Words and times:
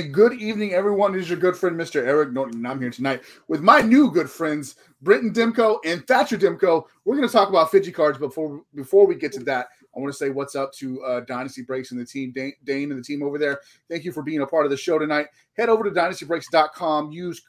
And 0.00 0.14
good 0.14 0.32
evening, 0.32 0.72
everyone. 0.72 1.12
This 1.12 1.24
is 1.24 1.28
your 1.28 1.38
good 1.38 1.54
friend, 1.54 1.76
Mr. 1.76 2.02
Eric 2.02 2.32
Norton. 2.32 2.54
and 2.56 2.66
I'm 2.66 2.80
here 2.80 2.88
tonight 2.88 3.20
with 3.48 3.60
my 3.60 3.82
new 3.82 4.10
good 4.10 4.30
friends, 4.30 4.76
Brenton 5.02 5.30
Demko 5.30 5.76
and 5.84 6.06
Thatcher 6.06 6.38
Demko. 6.38 6.86
We're 7.04 7.16
going 7.16 7.28
to 7.28 7.32
talk 7.32 7.50
about 7.50 7.70
Fidji 7.70 7.92
cards. 7.92 8.16
Before 8.16 8.62
before 8.74 9.06
we 9.06 9.14
get 9.14 9.30
to 9.32 9.44
that, 9.44 9.66
I 9.94 10.00
want 10.00 10.10
to 10.10 10.16
say 10.16 10.30
what's 10.30 10.56
up 10.56 10.72
to 10.76 11.04
uh, 11.04 11.20
Dynasty 11.20 11.60
Breaks 11.60 11.90
and 11.90 12.00
the 12.00 12.06
team, 12.06 12.32
Dane, 12.32 12.54
Dane, 12.64 12.90
and 12.90 12.98
the 12.98 13.04
team 13.04 13.22
over 13.22 13.36
there. 13.36 13.60
Thank 13.90 14.04
you 14.04 14.12
for 14.12 14.22
being 14.22 14.40
a 14.40 14.46
part 14.46 14.64
of 14.64 14.70
the 14.70 14.76
show 14.78 14.98
tonight. 14.98 15.26
Head 15.58 15.68
over 15.68 15.84
to 15.84 15.90
dynastybreaks.com. 15.90 17.12
Use 17.12 17.42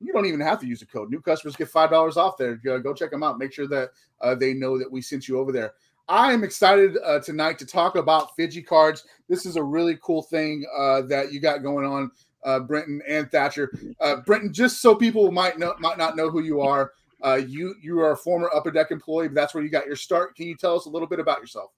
you 0.00 0.14
don't 0.14 0.24
even 0.24 0.40
have 0.40 0.60
to 0.60 0.66
use 0.66 0.80
a 0.80 0.86
code. 0.86 1.10
New 1.10 1.20
customers 1.20 1.56
get 1.56 1.68
five 1.68 1.90
dollars 1.90 2.16
off 2.16 2.38
there. 2.38 2.56
Go, 2.56 2.80
go, 2.80 2.94
check 2.94 3.10
them 3.10 3.22
out. 3.22 3.38
Make 3.38 3.52
sure 3.52 3.68
that 3.68 3.90
uh, 4.22 4.34
they 4.34 4.54
know 4.54 4.78
that 4.78 4.90
we 4.90 5.02
sent 5.02 5.28
you 5.28 5.38
over 5.38 5.52
there. 5.52 5.74
I 6.08 6.32
am 6.32 6.42
excited 6.42 6.98
uh, 7.04 7.20
tonight 7.20 7.58
to 7.60 7.66
talk 7.66 7.96
about 7.96 8.34
Fidji 8.36 8.62
cards. 8.62 9.04
This 9.28 9.46
is 9.46 9.56
a 9.56 9.62
really 9.62 9.98
cool 10.02 10.22
thing 10.22 10.64
uh, 10.76 11.02
that 11.02 11.32
you 11.32 11.40
got 11.40 11.62
going 11.62 11.86
on, 11.86 12.10
uh, 12.44 12.60
Brenton 12.60 13.00
and 13.08 13.30
Thatcher. 13.30 13.72
Uh, 14.00 14.16
Brenton, 14.16 14.52
just 14.52 14.82
so 14.82 14.94
people 14.94 15.30
might 15.30 15.58
know, 15.58 15.74
might 15.78 15.98
not 15.98 16.16
know 16.16 16.28
who 16.28 16.42
you 16.42 16.60
are, 16.60 16.92
uh, 17.24 17.36
you 17.36 17.76
you 17.80 18.00
are 18.00 18.12
a 18.12 18.16
former 18.16 18.50
Upper 18.52 18.72
Deck 18.72 18.90
employee. 18.90 19.28
But 19.28 19.36
that's 19.36 19.54
where 19.54 19.62
you 19.62 19.70
got 19.70 19.86
your 19.86 19.96
start. 19.96 20.34
Can 20.34 20.46
you 20.46 20.56
tell 20.56 20.76
us 20.76 20.86
a 20.86 20.90
little 20.90 21.08
bit 21.08 21.20
about 21.20 21.40
yourself? 21.40 21.70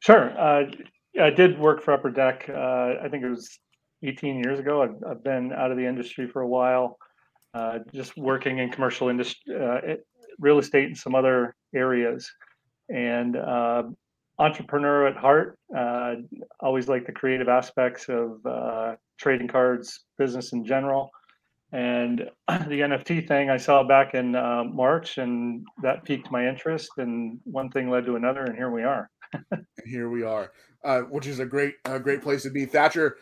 Sure. 0.00 0.36
Uh, 0.38 0.64
I 1.20 1.30
did 1.30 1.58
work 1.58 1.82
for 1.82 1.94
Upper 1.94 2.10
Deck. 2.10 2.50
I 2.50 3.08
think 3.08 3.22
it 3.22 3.30
was 3.30 3.60
18 4.02 4.42
years 4.42 4.58
ago. 4.58 4.82
I've, 4.82 4.96
I've, 5.08 5.24
been 5.24 5.52
out 5.52 5.70
of 5.70 5.76
the 5.76 5.86
industry 5.86 6.26
for 6.26 6.42
a 6.42 6.48
while, 6.48 6.98
just 7.94 8.16
working 8.16 8.58
in 8.58 8.70
commercial 8.70 9.08
industry, 9.08 9.54
real 10.40 10.58
estate, 10.58 10.86
and 10.86 10.98
some 10.98 11.14
other 11.14 11.54
areas 11.72 12.28
and 12.88 13.36
uh, 13.36 13.84
entrepreneur 14.38 15.06
at 15.06 15.16
heart. 15.16 15.58
Uh, 15.76 16.14
always 16.60 16.88
like 16.88 17.06
the 17.06 17.12
creative 17.12 17.48
aspects 17.48 18.08
of 18.08 18.44
uh, 18.46 18.94
trading 19.18 19.48
cards, 19.48 20.00
business 20.18 20.52
in 20.52 20.64
general. 20.64 21.10
And 21.72 22.20
the 22.48 22.80
NFT 22.80 23.26
thing 23.26 23.50
I 23.50 23.56
saw 23.56 23.82
back 23.82 24.14
in 24.14 24.36
uh, 24.36 24.64
March, 24.64 25.18
and 25.18 25.64
that 25.82 26.04
piqued 26.04 26.30
my 26.30 26.46
interest. 26.46 26.90
And 26.98 27.40
one 27.44 27.70
thing 27.70 27.90
led 27.90 28.06
to 28.06 28.16
another, 28.16 28.44
and 28.44 28.56
here 28.56 28.70
we 28.70 28.82
are. 28.82 29.10
and 29.50 29.66
here 29.86 30.08
we 30.08 30.22
are, 30.22 30.52
uh, 30.84 31.00
which 31.00 31.26
is 31.26 31.40
a 31.40 31.46
great, 31.46 31.74
great 32.02 32.22
place 32.22 32.42
to 32.44 32.50
be. 32.50 32.64
Thatcher, 32.64 33.16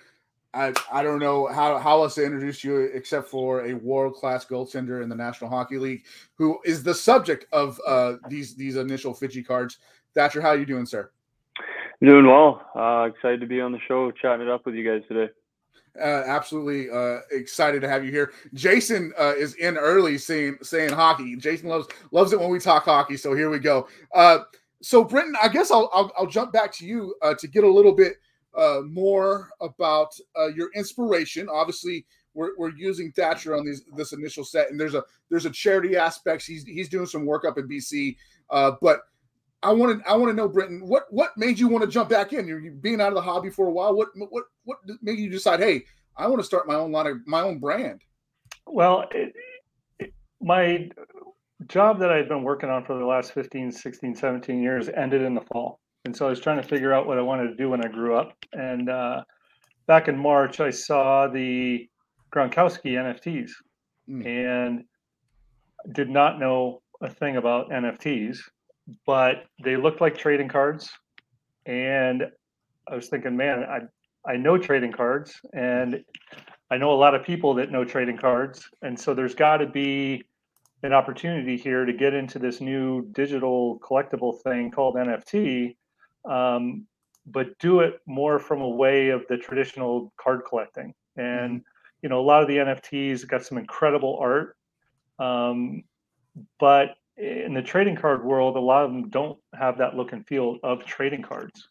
I, 0.55 0.73
I 0.93 1.03
don't 1.03 1.19
know 1.19 1.47
how, 1.47 1.79
how 1.79 2.03
else 2.03 2.17
to 2.17 2.25
introduce 2.25 2.63
you 2.63 2.77
except 2.95 3.29
for 3.29 3.67
a 3.67 3.75
world 3.75 4.15
class 4.15 4.45
goaltender 4.45 5.03
in 5.03 5.09
the 5.09 5.17
National 5.17 5.49
Hockey 5.49 5.79
League, 5.79 6.05
who 6.35 6.59
is 6.65 6.83
the 6.83 6.95
subject 6.95 7.47
of 7.53 7.81
uh, 7.87 8.15
these 8.29 8.55
these 8.55 8.77
initial 8.77 9.15
Fidji 9.15 9.43
cards. 9.43 9.79
Thatcher, 10.15 10.43
how 10.43 10.51
are 10.51 10.59
you 10.59 10.67
doing, 10.67 10.85
sir? 10.85 11.11
Doing 12.03 12.27
well. 12.27 12.61
Uh, 12.75 13.09
excited 13.09 13.41
to 13.41 13.47
be 13.47 13.61
on 13.61 13.73
the 13.73 13.79
show, 13.89 14.11
chatting 14.11 14.47
it 14.47 14.51
up 14.51 14.67
with 14.67 14.75
you 14.75 14.85
guys 14.85 15.07
today. 15.09 15.33
Uh, 15.99 16.25
absolutely 16.27 16.91
uh, 16.91 17.21
excited 17.31 17.81
to 17.81 17.89
have 17.89 18.05
you 18.05 18.11
here. 18.11 18.33
Jason 18.55 19.13
uh, 19.19 19.35
is 19.37 19.55
in 19.55 19.77
early 19.77 20.19
saying 20.19 20.59
saying 20.63 20.91
hockey. 20.91 21.37
Jason 21.37 21.69
loves 21.69 21.87
loves 22.11 22.33
it 22.33 22.41
when 22.41 22.51
we 22.51 22.59
talk 22.59 22.85
hockey. 22.85 23.17
So 23.17 23.35
here 23.35 23.51
we 23.51 23.59
go. 23.59 23.89
Uh, 24.15 24.41
so 24.83 25.05
Brenton, 25.05 25.37
I 25.41 25.49
guess 25.49 25.71
I'll, 25.71 25.91
I'll, 25.95 26.13
I'll 26.19 26.27
jump 26.27 26.53
back 26.53 26.73
to 26.75 26.87
you 26.87 27.15
uh, 27.23 27.35
to 27.35 27.47
get 27.47 27.63
a 27.63 27.71
little 27.71 27.93
bit 27.93 28.17
uh, 28.57 28.81
more 28.87 29.51
about 29.61 30.09
uh, 30.39 30.49
your 30.49 30.71
inspiration. 30.75 31.49
Obviously, 31.51 32.05
we're, 32.35 32.51
we're 32.57 32.73
using 32.77 33.13
Thatcher 33.13 33.57
on 33.57 33.65
these 33.65 33.85
this 33.97 34.13
initial 34.13 34.45
set, 34.45 34.71
and 34.71 34.81
there's 34.81 34.95
a 34.95 35.05
there's 35.31 35.47
a 35.47 35.51
charity 35.51 35.97
aspect. 35.97 36.45
He's 36.45 36.65
he's 36.65 36.89
doing 36.89 37.07
some 37.07 37.27
work 37.27 37.45
up 37.45 37.59
in 37.59 37.69
BC, 37.69 38.17
uh, 38.51 38.73
but 38.81 39.01
I 39.63 39.73
want 39.73 40.03
to 40.03 40.11
I 40.11 40.17
want 40.17 40.31
to 40.31 40.37
know, 40.37 40.49
Brenton, 40.49 40.87
what 40.87 41.05
what 41.11 41.31
made 41.37 41.59
you 41.59 41.69
want 41.69 41.85
to 41.85 41.91
jump 41.91 42.09
back 42.09 42.33
in? 42.33 42.47
You're, 42.47 42.61
you're 42.61 42.73
being 42.73 43.01
out 43.01 43.09
of 43.09 43.15
the 43.15 43.23
hobby 43.23 43.51
for 43.51 43.69
a 43.69 43.73
while. 43.73 43.95
What 43.95 44.09
what 44.17 44.45
what 44.65 44.79
made 45.03 45.19
you 45.19 45.31
decide? 45.31 45.61
Hey, 45.61 45.85
I 46.17 46.27
want 46.27 46.41
to 46.41 46.47
start 46.47 46.67
my 46.67 46.75
own 46.75 46.93
line 46.93 47.07
of 47.07 47.19
my 47.27 47.43
own 47.43 47.59
brand. 47.59 48.03
Well, 48.67 49.05
it, 49.13 49.33
it, 49.99 50.13
my 50.41 50.89
job 51.69 52.01
that 52.01 52.11
I've 52.11 52.29
been 52.29 52.43
working 52.43 52.71
on 52.71 52.85
for 52.85 52.99
the 52.99 53.05
last 53.05 53.33
15, 53.33 53.73
16, 53.73 54.15
17 54.15 54.63
years 54.63 54.89
ended 54.89 55.23
in 55.23 55.35
the 55.35 55.41
fall. 55.41 55.81
And 56.05 56.17
so 56.17 56.27
I 56.27 56.31
was 56.31 56.41
trying 56.41 56.61
to 56.61 56.67
figure 56.67 56.93
out 56.93 57.07
what 57.07 57.19
I 57.19 57.23
wanted 57.23 57.49
to 57.49 57.55
do 57.55 57.71
when 57.71 57.85
I 57.85 57.89
grew 57.89 58.17
up. 58.17 58.37
And 58.53 58.89
uh, 58.89 59.23
back 59.87 60.09
in 60.09 60.19
March, 60.19 60.59
I 60.59 60.71
saw 60.71 61.29
the 61.29 61.89
Gronkowski 62.35 62.95
NFTs 62.95 63.51
mm. 64.09 64.27
and 64.27 64.85
did 65.93 66.11
not 66.11 66.41
know 66.41 66.83
a 67.01 67.09
thing 67.09 67.37
about 67.37 67.71
NFTs, 67.71 68.39
but 69.07 69.45
they 69.63 69.77
looked 69.77 70.01
like 70.01 70.19
trading 70.19 70.49
cards. 70.49 70.91
And 71.67 72.25
I 72.91 72.97
was 72.97 73.09
thinking, 73.09 73.37
man, 73.37 73.65
I 73.65 73.81
I 74.25 74.37
know 74.37 74.57
trading 74.57 74.93
cards, 74.93 75.41
and 75.53 76.05
I 76.71 76.77
know 76.79 76.93
a 76.93 76.95
lot 76.95 77.15
of 77.15 77.25
people 77.25 77.55
that 77.55 77.73
know 77.73 77.85
trading 77.85 78.17
cards, 78.17 78.69
and 78.81 78.99
so 78.99 79.15
there's 79.15 79.35
got 79.35 79.57
to 79.57 79.67
be 79.67 80.23
an 80.85 80.93
opportunity 80.93 81.57
here 81.57 81.85
to 81.85 81.93
get 81.93 82.15
into 82.15 82.39
this 82.39 82.61
new 82.61 83.07
digital 83.13 83.81
collectible 83.81 84.41
thing 84.43 84.71
called 84.71 84.95
NFT 84.95 85.75
um, 86.29 86.87
but 87.27 87.59
do 87.59 87.81
it 87.81 88.01
more 88.07 88.39
from 88.39 88.61
a 88.61 88.69
way 88.69 89.11
of 89.11 89.25
the 89.29 89.37
traditional 89.37 90.13
card 90.17 90.43
collecting. 90.49 90.95
And 91.17 91.61
mm-hmm. 91.61 92.03
you 92.03 92.09
know, 92.09 92.21
a 92.21 92.23
lot 92.23 92.43
of 92.43 92.49
the 92.49 92.57
NFTs 92.57 93.27
got 93.27 93.45
some 93.45 93.59
incredible 93.59 94.19
art, 94.21 94.57
um, 95.19 95.85
but 96.59 96.97
in 97.17 97.55
the 97.55 97.63
trading 97.63 97.97
card 97.97 98.25
world, 98.25 98.57
a 98.57 98.61
lot 98.61 98.85
of 98.85 98.91
them 98.91 99.09
don't 99.11 99.39
have 99.55 99.79
that 99.79 99.95
look 99.95 100.13
and 100.13 100.27
feel 100.27 100.57
of 100.63 100.85
trading 100.85 101.23
cards. 101.23 101.69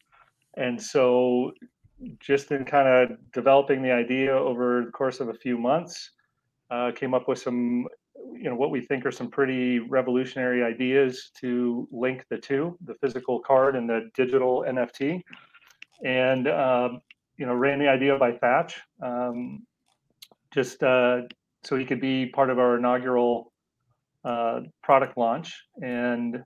And 0.56 0.82
so, 0.82 1.54
just 2.20 2.52
in 2.52 2.66
kind 2.66 2.88
of 2.88 3.18
developing 3.32 3.82
the 3.82 3.92
idea 3.92 4.34
over 4.36 4.84
the 4.86 4.92
course 4.92 5.20
of 5.20 5.30
a 5.30 5.34
few 5.34 5.58
months, 5.58 6.12
uh, 6.70 6.92
came 6.92 7.14
up 7.14 7.28
with 7.28 7.40
some 7.40 7.86
you 8.42 8.50
know 8.50 8.56
what 8.56 8.72
we 8.72 8.82
think 8.82 9.06
are 9.06 9.12
some 9.12 9.30
pretty 9.30 9.80
revolutionary 9.80 10.64
ideas 10.64 11.32
to 11.40 11.88
link 11.92 12.26
the 12.30 12.38
two 12.38 12.78
the 12.86 12.96
physical 12.96 13.40
card 13.40 13.76
and 13.76 13.90
the 13.90 14.10
digital 14.16 14.66
nft 14.68 15.22
and 16.04 16.48
um, 16.48 17.02
you 17.38 17.46
know 17.46 17.54
ran 17.54 17.78
the 17.80 17.88
idea 17.88 18.18
by 18.18 18.32
thatch 18.32 18.82
um, 19.02 19.62
just 20.52 20.84
uh, 20.84 21.22
so 21.64 21.76
he 21.78 21.86
could 21.86 22.02
be 22.02 22.26
part 22.26 22.50
of 22.50 22.60
our 22.60 22.78
inaugural 22.78 23.52
uh, 24.24 24.62
product 24.84 25.18
launch. 25.18 25.64
And 25.82 26.44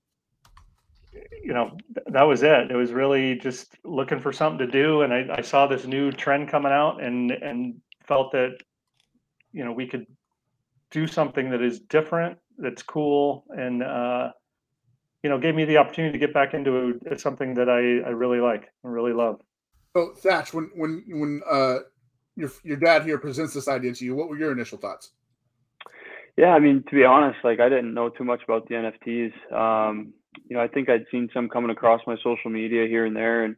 you 1.43 1.53
know 1.53 1.77
that 2.07 2.23
was 2.23 2.43
it. 2.43 2.71
It 2.71 2.75
was 2.75 2.91
really 2.91 3.35
just 3.35 3.77
looking 3.83 4.19
for 4.19 4.33
something 4.33 4.65
to 4.65 4.71
do. 4.71 5.01
And 5.01 5.13
I, 5.13 5.37
I 5.37 5.41
saw 5.41 5.67
this 5.67 5.85
new 5.85 6.11
trend 6.11 6.49
coming 6.49 6.71
out 6.71 7.01
and 7.01 7.31
and 7.31 7.81
felt 8.03 8.31
that 8.33 8.57
you 9.51 9.63
know 9.63 9.71
we 9.71 9.87
could 9.87 10.05
do 10.95 11.05
something 11.07 11.49
that 11.49 11.61
is 11.61 11.81
different, 11.81 12.37
that's 12.57 12.81
cool, 12.81 13.43
and 13.49 13.83
uh, 13.83 14.29
you 15.21 15.29
know, 15.29 15.37
gave 15.37 15.53
me 15.53 15.65
the 15.65 15.75
opportunity 15.75 16.13
to 16.13 16.25
get 16.25 16.33
back 16.33 16.53
into 16.53 16.97
something 17.17 17.53
that 17.55 17.69
I, 17.69 18.07
I 18.07 18.11
really 18.11 18.39
like 18.39 18.71
and 18.81 18.93
really 18.93 19.11
love. 19.11 19.41
So 19.93 20.13
Thatch, 20.15 20.53
when 20.53 20.71
when 20.73 21.03
when 21.07 21.41
uh, 21.49 21.79
your 22.37 22.49
your 22.63 22.77
dad 22.77 23.03
here 23.03 23.17
presents 23.17 23.53
this 23.53 23.67
idea 23.67 23.93
to 23.93 24.05
you, 24.05 24.15
what 24.15 24.29
were 24.29 24.37
your 24.37 24.53
initial 24.53 24.77
thoughts? 24.77 25.11
Yeah, 26.37 26.53
I 26.53 26.59
mean, 26.59 26.83
to 26.89 26.95
be 26.95 27.03
honest, 27.03 27.39
like 27.43 27.59
I 27.59 27.67
didn't 27.67 27.93
know 27.93 28.07
too 28.07 28.23
much 28.23 28.41
about 28.45 28.69
the 28.69 28.75
NFTs. 28.75 29.33
Um, 29.53 30.13
you 30.47 30.55
know, 30.55 30.63
I 30.63 30.69
think 30.69 30.89
I'd 30.89 31.05
seen 31.11 31.29
some 31.33 31.49
coming 31.49 31.71
across 31.71 32.01
my 32.07 32.15
social 32.23 32.51
media 32.51 32.87
here 32.87 33.05
and 33.05 33.15
there, 33.15 33.43
and 33.43 33.57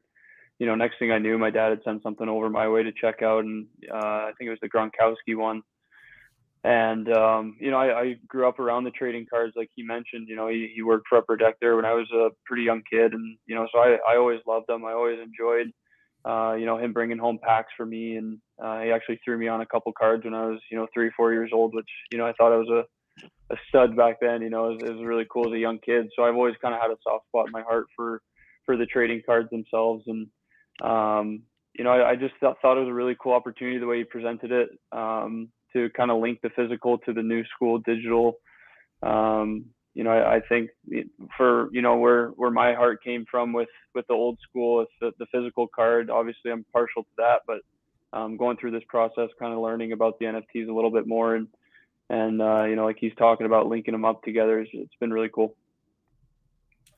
you 0.58 0.66
know, 0.66 0.74
next 0.74 0.98
thing 0.98 1.12
I 1.12 1.20
knew, 1.20 1.38
my 1.38 1.52
dad 1.52 1.70
had 1.70 1.84
sent 1.84 2.02
something 2.02 2.28
over 2.28 2.50
my 2.50 2.68
way 2.68 2.82
to 2.82 2.92
check 2.92 3.22
out, 3.22 3.46
and 3.46 3.68
uh, 3.94 4.26
I 4.30 4.32
think 4.38 4.48
it 4.48 4.52
was 4.52 4.60
the 4.62 4.70
Gronkowski 4.70 5.38
one. 5.38 5.62
And 6.68 7.10
um, 7.14 7.56
you 7.62 7.72
know, 7.72 7.78
I, 7.78 8.02
I, 8.02 8.16
grew 8.28 8.46
up 8.46 8.60
around 8.60 8.84
the 8.84 8.92
trading 8.92 9.26
cards, 9.30 9.54
like 9.56 9.70
he 9.74 9.84
mentioned. 9.84 10.28
You 10.28 10.36
know, 10.36 10.50
he, 10.50 10.70
he 10.76 10.82
worked 10.82 11.06
for 11.08 11.18
Upper 11.18 11.38
Deck 11.38 11.56
there 11.62 11.78
when 11.78 11.86
I 11.86 11.94
was 11.94 12.12
a 12.14 12.28
pretty 12.46 12.64
young 12.64 12.82
kid, 12.92 13.14
and 13.14 13.38
you 13.46 13.56
know, 13.56 13.70
so 13.72 13.80
I, 13.80 13.98
I 14.06 14.18
always 14.18 14.42
loved 14.46 14.66
them. 14.68 14.84
I 14.84 14.92
always 14.92 15.18
enjoyed, 15.18 15.72
uh, 16.26 16.56
you 16.56 16.66
know, 16.66 16.78
him 16.78 16.92
bringing 16.92 17.20
home 17.20 17.40
packs 17.42 17.72
for 17.78 17.86
me, 17.86 18.18
and 18.18 18.40
uh, 18.62 18.82
he 18.82 18.92
actually 18.92 19.18
threw 19.24 19.38
me 19.38 19.48
on 19.48 19.62
a 19.62 19.66
couple 19.66 19.94
cards 19.98 20.26
when 20.26 20.34
I 20.34 20.46
was, 20.46 20.60
you 20.70 20.78
know, 20.78 20.88
three, 20.94 21.10
four 21.16 21.32
years 21.32 21.52
old, 21.54 21.74
which 21.74 21.88
you 22.12 22.18
know, 22.18 22.28
I 22.28 22.34
thought 22.34 22.52
I 22.52 22.58
was 22.58 22.68
a, 22.70 23.24
a 23.54 23.58
stud 23.70 23.96
back 23.96 24.18
then. 24.20 24.42
You 24.42 24.50
know, 24.50 24.72
it 24.72 24.74
was, 24.74 24.90
it 24.90 24.94
was 24.98 25.06
really 25.06 25.26
cool 25.32 25.48
as 25.48 25.54
a 25.54 25.60
young 25.60 25.80
kid. 25.80 26.10
So 26.18 26.26
I've 26.26 26.36
always 26.36 26.56
kind 26.62 26.76
of 26.76 26.82
had 26.82 26.92
a 26.92 26.98
soft 27.02 27.28
spot 27.28 27.46
in 27.46 27.54
my 27.54 27.62
heart 27.62 27.86
for 27.96 28.22
for 28.66 28.76
the 28.76 28.86
trading 28.86 29.22
cards 29.26 29.50
themselves, 29.52 30.04
and 30.08 30.28
um, 30.84 31.44
you 31.78 31.86
know, 31.86 31.92
I, 31.92 32.10
I 32.10 32.16
just 32.18 32.34
thought, 32.42 32.58
thought 32.62 32.76
it 32.76 32.82
was 32.82 32.90
a 32.90 32.94
really 32.94 33.16
cool 33.22 33.32
opportunity 33.32 33.78
the 33.78 33.88
way 33.88 34.00
he 34.00 34.04
presented 34.04 34.52
it. 34.52 34.70
Um, 34.92 35.48
to 35.78 35.90
kind 35.92 36.12
of 36.12 36.20
link 36.20 36.42
the 36.42 36.50
physical 36.50 36.98
to 37.00 37.14
the 37.14 37.22
new 37.22 37.44
school 37.46 37.80
digital. 37.80 38.40
Um, 39.04 39.66
you 39.94 40.04
know, 40.04 40.12
I, 40.12 40.36
I, 40.36 40.40
think 40.42 40.70
for 41.36 41.70
you 41.72 41.82
know 41.82 41.98
where 41.98 42.30
where 42.30 42.52
my 42.52 42.74
heart 42.74 43.04
came 43.04 43.26
from 43.30 43.54
with 43.54 43.70
with 43.96 44.06
the 44.08 44.14
old 44.14 44.38
school, 44.48 44.82
it's 44.82 44.92
the, 45.02 45.12
the 45.20 45.26
physical 45.32 45.68
card. 45.68 46.10
Obviously, 46.10 46.52
I'm 46.52 46.66
partial 46.72 47.04
to 47.04 47.10
that, 47.18 47.42
but 47.48 47.62
um, 48.14 48.38
going 48.38 48.58
through 48.58 48.72
this 48.72 48.84
process, 48.88 49.30
kind 49.40 49.54
of 49.54 49.60
learning 49.60 49.92
about 49.92 50.20
the 50.20 50.26
NFTs 50.26 50.70
a 50.70 50.74
little 50.74 50.92
bit 50.92 51.08
more, 51.08 51.36
and 51.36 51.48
and 52.10 52.42
uh, 52.42 52.64
you 52.64 52.76
know, 52.76 52.86
like 52.86 52.98
he's 53.00 53.16
talking 53.18 53.46
about 53.46 53.68
linking 53.68 53.92
them 53.92 54.06
up 54.06 54.24
together, 54.24 54.60
it's, 54.60 54.72
it's 54.74 54.96
been 55.00 55.12
really 55.12 55.30
cool. 55.30 55.56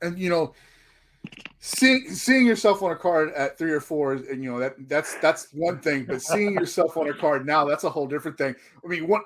And 0.02 0.18
you 0.18 0.30
know, 0.30 0.54
seeing 1.60 2.10
seeing 2.10 2.46
yourself 2.46 2.82
on 2.82 2.90
a 2.90 2.96
card 2.96 3.32
at 3.34 3.56
three 3.56 3.70
or 3.70 3.80
four, 3.80 4.14
and 4.14 4.42
you 4.42 4.50
know 4.50 4.58
that 4.58 4.74
that's 4.88 5.14
that's 5.18 5.48
one 5.52 5.78
thing. 5.78 6.04
But 6.04 6.22
seeing 6.22 6.54
yourself 6.54 6.96
on 6.96 7.08
a 7.08 7.14
card 7.14 7.46
now, 7.46 7.64
that's 7.64 7.84
a 7.84 7.90
whole 7.90 8.06
different 8.06 8.38
thing. 8.38 8.54
I 8.84 8.88
mean, 8.88 9.06
what 9.06 9.22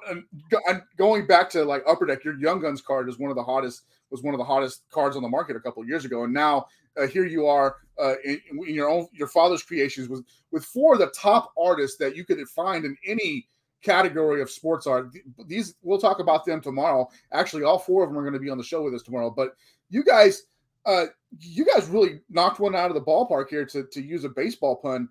going 0.97 1.27
back 1.27 1.49
to 1.51 1.65
like 1.65 1.83
Upper 1.87 2.07
Deck, 2.07 2.25
your 2.25 2.39
Young 2.39 2.61
Guns 2.61 2.83
card 2.83 3.09
is 3.09 3.19
one 3.19 3.31
of 3.31 3.37
the 3.37 3.45
hottest 3.45 3.83
was 4.11 4.23
one 4.23 4.35
of 4.35 4.39
the 4.39 4.45
hottest 4.45 4.83
cards 4.91 5.17
on 5.17 5.23
the 5.23 5.29
market 5.29 5.57
a 5.57 5.61
couple 5.61 5.85
years 5.87 6.05
ago, 6.05 6.25
and 6.25 6.35
now 6.35 6.67
uh, 7.01 7.07
here 7.07 7.25
you 7.25 7.47
are 7.47 7.77
uh, 8.01 8.15
in, 8.25 8.41
in, 8.67 8.75
your 8.75 8.89
own 8.89 9.07
your 9.13 9.29
father's 9.29 9.63
creations 9.63 10.09
with 10.09 10.25
with 10.51 10.65
four 10.65 10.95
of 10.95 11.01
the 11.01 11.09
top 11.09 11.53
artists 11.59 11.97
that 11.99 12.17
you 12.17 12.25
could 12.25 12.39
find 12.49 12.85
in 12.85 12.97
any 13.07 13.47
category 13.83 14.41
of 14.41 14.51
sports 14.51 14.87
art. 14.87 15.11
These 15.47 15.75
we'll 15.83 16.01
talk 16.01 16.19
about 16.19 16.45
them 16.45 16.61
tomorrow. 16.61 17.09
Actually, 17.33 17.63
all 17.63 17.79
four 17.79 18.03
of 18.03 18.11
them 18.11 18.19
are 18.19 18.23
going 18.23 18.35
to 18.35 18.41
be 18.41 18.51
on 18.51 18.59
the 18.59 18.65
show 18.65 18.83
with 18.83 18.95
us 18.95 19.03
tomorrow. 19.03 19.31
But 19.31 19.55
you 19.91 20.03
guys 20.03 20.45
uh, 20.87 21.07
you 21.41 21.65
guys 21.65 21.89
really 21.89 22.21
knocked 22.29 22.61
one 22.61 22.75
out 22.75 22.91
of 22.91 22.95
the 22.95 23.01
ballpark 23.01 23.49
here 23.49 23.65
to, 23.67 23.85
to 23.85 24.03
use 24.03 24.25
a 24.25 24.29
baseball 24.29 24.77
pun. 24.77 25.09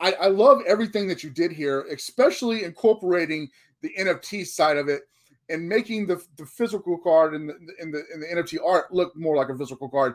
I, 0.00 0.12
I 0.12 0.26
love 0.28 0.62
everything 0.66 1.06
that 1.08 1.22
you 1.22 1.30
did 1.30 1.52
here, 1.52 1.82
especially 1.92 2.64
incorporating 2.64 3.48
the 3.82 3.92
NFT 3.98 4.46
side 4.46 4.76
of 4.76 4.88
it 4.88 5.02
and 5.50 5.68
making 5.68 6.06
the, 6.06 6.22
the 6.36 6.46
physical 6.46 6.96
card 6.96 7.34
and 7.34 7.48
the, 7.48 7.54
in 7.80 7.90
the 7.90 8.02
in 8.14 8.20
the 8.20 8.26
NFT 8.26 8.58
art 8.64 8.92
look 8.92 9.14
more 9.16 9.36
like 9.36 9.48
a 9.48 9.58
physical 9.58 9.88
card. 9.88 10.14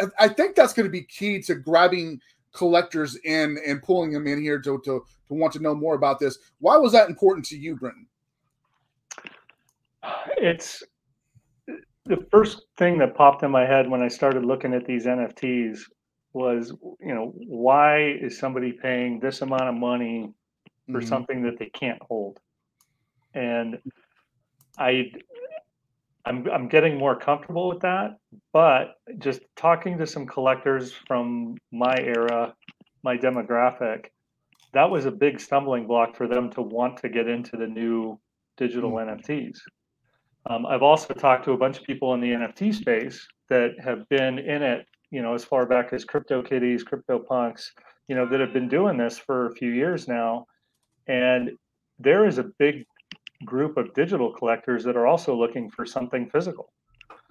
I, 0.00 0.24
I 0.24 0.28
think 0.28 0.54
that's 0.54 0.72
going 0.72 0.86
to 0.86 0.90
be 0.90 1.02
key 1.02 1.42
to 1.42 1.54
grabbing 1.54 2.20
collectors 2.52 3.16
in 3.16 3.58
and 3.66 3.82
pulling 3.82 4.12
them 4.12 4.26
in 4.26 4.40
here 4.40 4.58
to, 4.60 4.80
to 4.84 5.04
to 5.28 5.34
want 5.34 5.52
to 5.54 5.58
know 5.58 5.74
more 5.74 5.94
about 5.94 6.18
this. 6.18 6.38
Why 6.60 6.76
was 6.76 6.92
that 6.92 7.08
important 7.08 7.44
to 7.46 7.58
you, 7.58 7.76
Brenton? 7.76 8.06
It's 10.38 10.82
the 12.06 12.26
first 12.30 12.62
thing 12.76 12.98
that 12.98 13.14
popped 13.14 13.42
in 13.42 13.50
my 13.50 13.66
head 13.66 13.88
when 13.88 14.02
I 14.02 14.08
started 14.08 14.44
looking 14.44 14.74
at 14.74 14.86
these 14.86 15.06
NFTs 15.06 15.80
was, 16.32 16.72
you 17.00 17.14
know, 17.14 17.32
why 17.34 18.10
is 18.20 18.38
somebody 18.38 18.72
paying 18.72 19.20
this 19.20 19.42
amount 19.42 19.64
of 19.64 19.74
money 19.74 20.32
for 20.86 21.00
mm-hmm. 21.00 21.08
something 21.08 21.42
that 21.42 21.58
they 21.58 21.70
can't 21.70 22.00
hold? 22.02 22.38
And 23.34 23.78
I 24.78 25.12
I'm 26.24 26.48
I'm 26.50 26.68
getting 26.68 26.98
more 26.98 27.16
comfortable 27.16 27.68
with 27.68 27.80
that, 27.80 28.18
but 28.52 28.94
just 29.18 29.40
talking 29.56 29.96
to 29.98 30.06
some 30.06 30.26
collectors 30.26 30.92
from 30.92 31.56
my 31.72 31.96
era, 31.98 32.54
my 33.02 33.16
demographic, 33.16 34.06
that 34.74 34.90
was 34.90 35.06
a 35.06 35.10
big 35.10 35.40
stumbling 35.40 35.86
block 35.86 36.16
for 36.16 36.26
them 36.26 36.50
to 36.50 36.62
want 36.62 36.98
to 36.98 37.08
get 37.08 37.28
into 37.28 37.56
the 37.56 37.66
new 37.66 38.18
digital 38.56 38.90
mm-hmm. 38.90 39.20
NFTs. 39.20 39.58
Um, 40.48 40.66
I've 40.66 40.82
also 40.82 41.12
talked 41.14 41.44
to 41.46 41.52
a 41.52 41.56
bunch 41.56 41.78
of 41.78 41.84
people 41.84 42.14
in 42.14 42.20
the 42.20 42.30
NFT 42.30 42.74
space 42.74 43.26
that 43.48 43.74
have 43.82 44.08
been 44.08 44.38
in 44.38 44.62
it, 44.62 44.86
you 45.10 45.22
know, 45.22 45.34
as 45.34 45.44
far 45.44 45.66
back 45.66 45.92
as 45.92 46.04
CryptoKitties, 46.04 46.82
CryptoPunks, 46.82 47.70
you 48.08 48.14
know, 48.14 48.26
that 48.26 48.40
have 48.40 48.52
been 48.52 48.68
doing 48.68 48.96
this 48.96 49.18
for 49.18 49.46
a 49.46 49.54
few 49.54 49.70
years 49.70 50.06
now. 50.06 50.46
And 51.08 51.50
there 51.98 52.26
is 52.26 52.38
a 52.38 52.44
big 52.58 52.86
group 53.44 53.76
of 53.76 53.92
digital 53.94 54.32
collectors 54.32 54.84
that 54.84 54.96
are 54.96 55.06
also 55.06 55.34
looking 55.34 55.70
for 55.70 55.84
something 55.84 56.30
physical. 56.30 56.72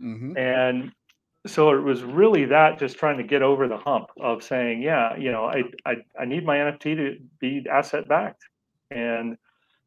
Mm-hmm. 0.01 0.37
And 0.37 0.91
so 1.47 1.71
it 1.73 1.81
was 1.81 2.03
really 2.03 2.45
that 2.45 2.79
just 2.79 2.97
trying 2.97 3.17
to 3.17 3.23
get 3.23 3.41
over 3.41 3.67
the 3.67 3.77
hump 3.77 4.09
of 4.19 4.43
saying, 4.43 4.81
yeah, 4.81 5.15
you 5.15 5.31
know, 5.31 5.45
I, 5.45 5.63
I, 5.85 5.95
I 6.19 6.25
need 6.25 6.45
my 6.45 6.57
NFT 6.57 6.95
to 6.95 7.17
be 7.39 7.65
asset 7.69 8.07
backed. 8.07 8.43
And, 8.91 9.37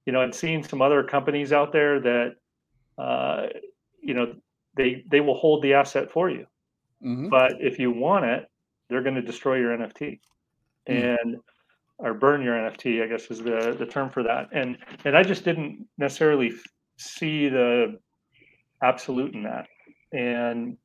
you 0.07 0.13
know, 0.13 0.23
I'd 0.23 0.35
seen 0.35 0.63
some 0.63 0.81
other 0.81 1.03
companies 1.03 1.53
out 1.53 1.73
there 1.73 2.01
that 2.01 2.37
uh, 2.99 3.47
you 4.03 4.15
know, 4.15 4.35
they 4.77 5.05
they 5.11 5.21
will 5.21 5.37
hold 5.37 5.63
the 5.63 5.75
asset 5.75 6.11
for 6.11 6.31
you. 6.31 6.47
Mm-hmm. 7.05 7.29
But 7.29 7.55
if 7.61 7.79
you 7.79 7.91
want 7.91 8.25
it, 8.25 8.49
they're 8.89 9.03
going 9.03 9.15
to 9.15 9.23
destroy 9.23 9.57
your 9.57 9.77
NFT, 9.77 10.21
mm-hmm. 10.89 10.93
and 10.93 11.37
or 11.99 12.15
burn 12.15 12.43
your 12.43 12.55
NFT, 12.55 13.03
I 13.03 13.07
guess 13.07 13.31
is 13.31 13.41
the 13.41 13.77
the 13.79 13.87
term 13.87 14.11
for 14.11 14.23
that. 14.23 14.49
And 14.53 14.79
and 15.05 15.17
I 15.17 15.23
just 15.23 15.45
didn't 15.45 15.87
necessarily 15.99 16.53
see 16.97 17.49
the 17.49 17.99
absolute 18.83 19.35
in 19.35 19.43
that. 19.45 19.67
And 20.13 20.77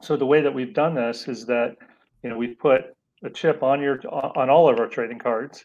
so 0.00 0.16
the 0.16 0.26
way 0.26 0.40
that 0.40 0.54
we've 0.54 0.74
done 0.74 0.94
this 0.94 1.28
is 1.28 1.46
that 1.46 1.76
you 2.22 2.30
know 2.30 2.36
we've 2.36 2.58
put 2.58 2.94
a 3.24 3.30
chip 3.30 3.62
on 3.62 3.80
your 3.80 4.00
on 4.08 4.48
all 4.48 4.68
of 4.68 4.78
our 4.78 4.86
trading 4.86 5.18
cards 5.18 5.64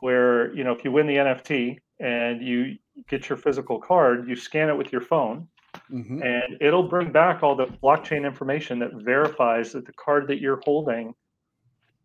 where 0.00 0.54
you 0.54 0.64
know 0.64 0.72
if 0.72 0.84
you 0.84 0.92
win 0.92 1.06
the 1.06 1.16
NFT 1.16 1.78
and 1.98 2.42
you 2.42 2.76
get 3.08 3.28
your 3.28 3.38
physical 3.38 3.80
card, 3.80 4.28
you 4.28 4.36
scan 4.36 4.68
it 4.68 4.76
with 4.76 4.92
your 4.92 5.00
phone, 5.00 5.48
mm-hmm. 5.92 6.22
and 6.22 6.56
it'll 6.60 6.88
bring 6.88 7.12
back 7.12 7.42
all 7.42 7.54
the 7.54 7.66
blockchain 7.66 8.26
information 8.26 8.78
that 8.80 8.90
verifies 8.94 9.72
that 9.72 9.86
the 9.86 9.92
card 9.92 10.26
that 10.28 10.40
you're 10.40 10.60
holding 10.64 11.14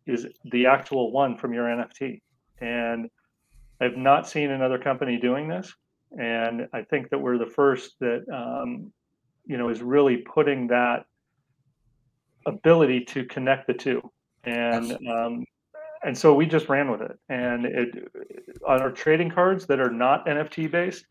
is 0.06 0.26
the 0.52 0.66
actual 0.66 1.10
one 1.10 1.36
from 1.36 1.52
your 1.52 1.64
NFT. 1.64 2.20
And 2.60 3.10
I've 3.80 3.96
not 3.96 4.28
seen 4.28 4.50
another 4.50 4.78
company 4.78 5.18
doing 5.18 5.48
this, 5.48 5.74
and 6.18 6.68
I 6.72 6.82
think 6.82 7.10
that 7.10 7.18
we're 7.18 7.38
the 7.38 7.46
first 7.46 7.96
that 8.00 8.24
um, 8.32 8.92
you 9.44 9.58
know 9.58 9.68
is 9.68 9.82
really 9.82 10.18
putting 10.18 10.66
that 10.68 11.04
ability 12.46 13.04
to 13.04 13.24
connect 13.24 13.66
the 13.66 13.74
two. 13.74 14.00
And 14.44 14.92
um, 15.10 15.44
and 16.04 16.16
so 16.16 16.34
we 16.34 16.46
just 16.46 16.68
ran 16.68 16.90
with 16.90 17.02
it. 17.02 17.18
And 17.28 17.66
it 17.66 18.08
on 18.66 18.80
our 18.82 18.90
trading 18.90 19.30
cards 19.30 19.66
that 19.66 19.80
are 19.80 19.90
not 19.90 20.26
nft 20.26 20.70
based 20.70 21.06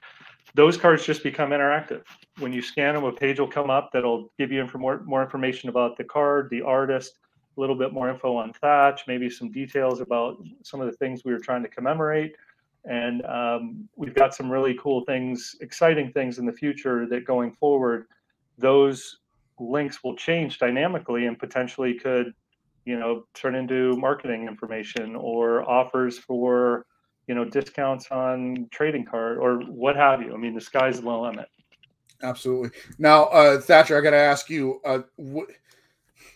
those 0.53 0.77
cards 0.77 1.05
just 1.05 1.21
become 1.21 1.49
interactive. 1.49 2.03
When 2.39 2.53
you 2.53 2.61
scan 2.61 2.95
them 2.95 3.03
a 3.03 3.11
page 3.11 3.39
will 3.39 3.47
come 3.47 3.69
up 3.69 3.89
that'll 3.91 4.31
give 4.37 4.51
you 4.51 4.65
more, 4.75 5.03
more 5.03 5.21
information 5.21 5.69
about 5.69 5.97
the 5.97 6.03
card 6.03 6.49
the 6.49 6.61
artist 6.61 7.19
a 7.57 7.59
little 7.59 7.75
bit 7.75 7.93
more 7.93 8.09
info 8.09 8.35
on 8.35 8.53
thatch 8.53 9.03
maybe 9.07 9.29
some 9.29 9.51
details 9.51 10.01
about 10.01 10.37
some 10.63 10.81
of 10.81 10.87
the 10.87 10.93
things 10.93 11.23
we 11.23 11.33
were 11.33 11.39
trying 11.39 11.63
to 11.63 11.69
commemorate. 11.69 12.35
And 12.85 13.25
um, 13.25 13.89
we've 13.95 14.13
got 14.13 14.35
some 14.35 14.49
really 14.49 14.75
cool 14.75 15.03
things 15.05 15.55
exciting 15.61 16.11
things 16.11 16.37
in 16.37 16.45
the 16.45 16.53
future 16.53 17.07
that 17.07 17.25
going 17.25 17.51
forward 17.53 18.05
those 18.57 19.17
links 19.59 20.03
will 20.03 20.15
change 20.15 20.59
dynamically 20.59 21.25
and 21.25 21.37
potentially 21.37 21.93
could 21.93 22.33
you 22.85 22.97
know 22.97 23.25
turn 23.33 23.55
into 23.55 23.95
marketing 23.97 24.47
information 24.47 25.15
or 25.15 25.67
offers 25.69 26.17
for 26.17 26.85
you 27.27 27.35
know 27.35 27.45
discounts 27.45 28.07
on 28.11 28.67
trading 28.71 29.05
card 29.05 29.37
or 29.37 29.59
what 29.61 29.95
have 29.95 30.21
you. 30.21 30.33
I 30.33 30.37
mean 30.37 30.53
the 30.53 30.61
sky's 30.61 31.01
the 31.01 31.09
limit. 31.09 31.47
Absolutely. 32.23 32.71
Now 32.97 33.25
uh 33.25 33.59
thatcher 33.59 33.97
i 33.97 34.01
gotta 34.01 34.17
ask 34.17 34.49
you 34.49 34.79
uh 34.85 34.99
wh- 35.19 35.51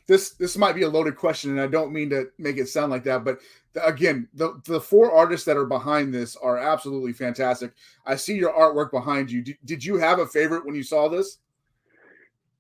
this 0.08 0.32
this 0.32 0.58
might 0.58 0.76
be 0.76 0.82
a 0.82 0.90
loaded 0.90 1.16
question 1.16 1.52
and 1.52 1.62
i 1.62 1.68
don't 1.68 1.94
mean 1.94 2.10
to 2.10 2.26
make 2.38 2.58
it 2.58 2.68
sound 2.68 2.92
like 2.92 3.04
that 3.06 3.24
but 3.24 3.40
the, 3.74 3.86
again 3.86 4.28
the 4.34 4.60
the 4.66 4.80
four 4.82 5.12
artists 5.12 5.46
that 5.46 5.58
are 5.58 5.66
behind 5.66 6.14
this 6.14 6.36
are 6.36 6.58
absolutely 6.58 7.14
fantastic. 7.14 7.74
I 8.06 8.16
see 8.16 8.36
your 8.36 8.54
artwork 8.54 8.92
behind 8.92 9.32
you. 9.32 9.42
Did, 9.44 9.58
did 9.66 9.86
you 9.86 9.98
have 9.98 10.20
a 10.20 10.26
favorite 10.28 10.66
when 10.66 10.76
you 10.76 10.84
saw 10.84 11.08
this? 11.08 11.40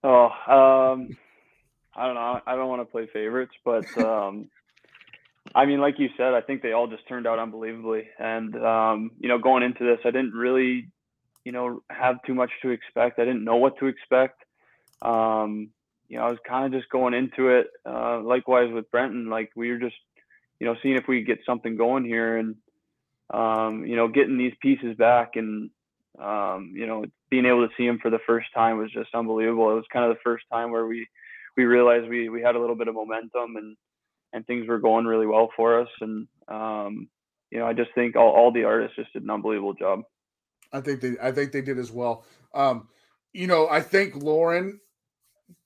Oh 0.03 0.29
um 0.48 1.17
I 1.96 2.05
don't 2.05 2.15
know. 2.15 2.39
I 2.46 2.55
don't 2.55 2.69
want 2.69 2.81
to 2.81 2.91
play 2.91 3.08
favorites, 3.12 3.53
but 3.63 3.86
um, 4.03 4.50
I 5.55 5.65
mean, 5.65 5.79
like 5.79 6.00
you 6.00 6.10
said, 6.17 6.34
I 6.34 6.41
think 6.41 6.62
they 6.62 6.74
all 6.74 6.88
just 6.88 7.08
turned 7.08 7.27
out 7.27 7.39
unbelievably. 7.39 8.08
And 8.19 8.55
um, 8.55 9.12
you 9.19 9.29
know, 9.29 9.38
going 9.38 9.63
into 9.63 9.84
this, 9.84 10.00
I 10.05 10.12
didn't 10.12 10.34
really, 10.34 10.88
you 11.43 11.51
know, 11.51 11.81
have 11.89 12.22
too 12.24 12.36
much 12.36 12.51
to 12.62 12.69
expect. 12.69 13.19
I 13.19 13.25
didn't 13.25 13.43
know 13.43 13.58
what 13.58 13.77
to 13.79 13.88
expect. 13.88 14.43
Um, 15.01 15.69
you 16.08 16.17
know, 16.17 16.24
I 16.25 16.29
was 16.29 16.39
kind 16.48 16.65
of 16.65 16.79
just 16.79 16.91
going 16.91 17.13
into 17.13 17.50
it. 17.50 17.67
Uh, 17.86 18.22
likewise 18.22 18.72
with 18.74 18.91
Brenton, 18.91 19.29
like 19.29 19.51
we 19.55 19.72
were 19.72 19.77
just, 19.77 19.96
you 20.60 20.67
know, 20.67 20.75
seeing 20.81 20.96
if 20.96 21.08
we 21.08 21.19
could 21.19 21.27
get 21.27 21.46
something 21.46 21.77
going 21.77 22.05
here, 22.05 22.38
and 22.38 22.55
um, 23.31 23.86
you 23.86 23.96
know, 23.96 24.08
getting 24.08 24.38
these 24.38 24.53
pieces 24.62 24.96
back, 24.98 25.36
and 25.36 25.69
um, 26.19 26.74
you 26.75 26.86
know, 26.86 27.05
being 27.29 27.46
able 27.46 27.67
to 27.67 27.74
see 27.77 27.88
them 27.88 28.00
for 28.01 28.10
the 28.10 28.19
first 28.27 28.48
time 28.53 28.77
was 28.77 28.91
just 28.91 29.13
unbelievable. 29.13 29.72
It 29.72 29.75
was 29.75 29.86
kind 29.91 30.05
of 30.05 30.15
the 30.15 30.22
first 30.24 30.46
time 30.51 30.72
where 30.72 30.86
we 30.86 31.08
we 31.58 31.65
realized 31.65 32.10
we 32.10 32.29
we 32.29 32.41
had 32.41 32.56
a 32.56 32.60
little 32.60 32.75
bit 32.75 32.88
of 32.88 32.96
momentum 32.96 33.56
and 33.56 33.75
and 34.34 34.46
things 34.46 34.68
were 34.68 34.79
going 34.79 35.06
really 35.06 35.25
well 35.25 35.50
for 35.56 35.79
us. 35.82 35.89
And 36.01 36.27
um, 36.48 37.10
you 37.51 37.60
know, 37.60 37.65
I 37.65 37.74
just 37.74 37.89
think 37.96 38.15
all, 38.15 38.29
all 38.29 38.51
the 38.51 38.63
artists 38.63 38.96
just 38.96 39.13
did 39.13 39.24
an 39.24 39.29
unbelievable 39.29 39.74
job. 39.74 40.01
I 40.72 40.82
think 40.82 41.01
they 41.01 41.15
I 41.22 41.32
think 41.32 41.51
they 41.51 41.62
did 41.62 41.79
as 41.79 41.91
well. 41.91 42.25
Um, 42.53 42.88
you 43.34 43.48
know, 43.48 43.68
I 43.70 43.82
think 43.82 44.15
Lauren 44.15 44.79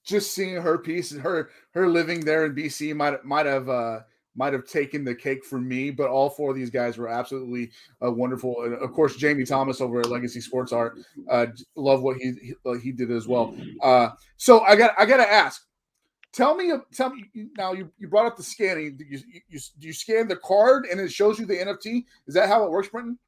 just 0.04 0.34
seeing 0.34 0.54
her 0.56 0.78
piece 0.78 1.12
and 1.12 1.20
her 1.20 1.50
her 1.72 1.88
living 1.88 2.20
there 2.20 2.46
in 2.46 2.54
BC 2.54 2.94
might 2.94 3.24
might 3.24 3.46
have 3.46 3.68
uh 3.68 4.00
might 4.36 4.52
have 4.52 4.66
taken 4.66 5.04
the 5.04 5.14
cake 5.14 5.44
for 5.44 5.60
me, 5.60 5.90
but 5.90 6.08
all 6.08 6.28
four 6.28 6.50
of 6.50 6.56
these 6.56 6.70
guys 6.70 6.98
were 6.98 7.08
absolutely 7.08 7.70
uh, 8.04 8.10
wonderful. 8.10 8.62
And 8.64 8.74
of 8.74 8.92
course, 8.92 9.16
Jamie 9.16 9.44
Thomas 9.44 9.80
over 9.80 10.00
at 10.00 10.10
Legacy 10.10 10.40
Sports 10.40 10.72
Art, 10.72 10.98
uh, 11.30 11.46
love 11.76 12.02
what 12.02 12.16
he 12.16 12.54
he, 12.82 12.92
did 12.92 13.10
as 13.10 13.28
well. 13.28 13.54
Uh, 13.80 14.10
so 14.36 14.60
I 14.62 14.76
got 14.76 14.94
I 14.98 15.06
got 15.06 15.18
to 15.18 15.32
ask, 15.32 15.64
Tell 16.34 16.56
me, 16.56 16.72
tell 16.92 17.10
me 17.10 17.30
now. 17.56 17.72
You, 17.72 17.90
you 17.98 18.08
brought 18.08 18.26
up 18.26 18.36
the 18.36 18.42
scanning. 18.42 18.96
Do 18.96 19.04
you, 19.08 19.20
you, 19.48 19.60
you 19.78 19.92
scan 19.92 20.26
the 20.26 20.36
card 20.36 20.86
and 20.90 21.00
it 21.00 21.12
shows 21.12 21.38
you 21.38 21.46
the 21.46 21.54
NFT? 21.54 22.04
Is 22.26 22.34
that 22.34 22.48
how 22.48 22.64
it 22.64 22.70
works, 22.70 22.88
Brenton? 22.88 23.18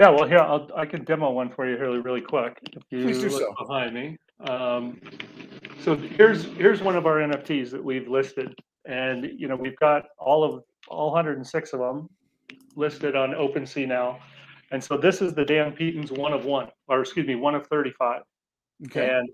Yeah. 0.00 0.08
Well, 0.10 0.26
here 0.26 0.38
I'll, 0.38 0.68
I 0.74 0.86
can 0.86 1.04
demo 1.04 1.30
one 1.30 1.50
for 1.50 1.68
you 1.68 1.76
here 1.76 2.00
really 2.00 2.22
quick. 2.22 2.58
If 2.72 2.82
you 2.90 3.02
Please 3.02 3.20
do 3.20 3.28
so. 3.28 3.54
Behind 3.58 3.94
me. 3.94 4.18
Um, 4.40 5.00
so 5.80 5.96
here's 5.96 6.44
here's 6.44 6.80
one 6.80 6.96
of 6.96 7.06
our 7.06 7.16
NFTs 7.16 7.70
that 7.72 7.82
we've 7.84 8.08
listed, 8.08 8.54
and 8.86 9.28
you 9.36 9.48
know 9.48 9.56
we've 9.56 9.76
got 9.76 10.04
all 10.16 10.44
of 10.44 10.62
all 10.88 11.10
106 11.12 11.72
of 11.72 11.80
them 11.80 12.08
listed 12.76 13.16
on 13.16 13.30
OpenSea 13.30 13.86
now, 13.86 14.20
and 14.70 14.82
so 14.82 14.96
this 14.96 15.20
is 15.20 15.34
the 15.34 15.44
Dan 15.44 15.72
Petens 15.72 16.16
one 16.16 16.32
of 16.32 16.44
one, 16.44 16.68
or 16.86 17.00
excuse 17.00 17.26
me, 17.26 17.34
one 17.34 17.54
of 17.54 17.66
35, 17.66 18.22
Okay. 18.86 19.10
and 19.10 19.28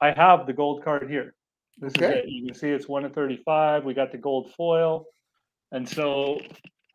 I 0.00 0.12
have 0.12 0.46
the 0.46 0.52
gold 0.52 0.84
card 0.84 1.10
here. 1.10 1.34
This 1.78 1.94
Okay. 1.96 2.06
is 2.06 2.24
it. 2.24 2.28
You 2.28 2.46
can 2.46 2.54
see 2.54 2.70
it's 2.70 2.88
one 2.88 3.04
of 3.04 3.12
35. 3.12 3.84
We 3.84 3.94
got 3.94 4.10
the 4.10 4.18
gold 4.18 4.52
foil, 4.54 5.06
and 5.72 5.88
so 5.88 6.38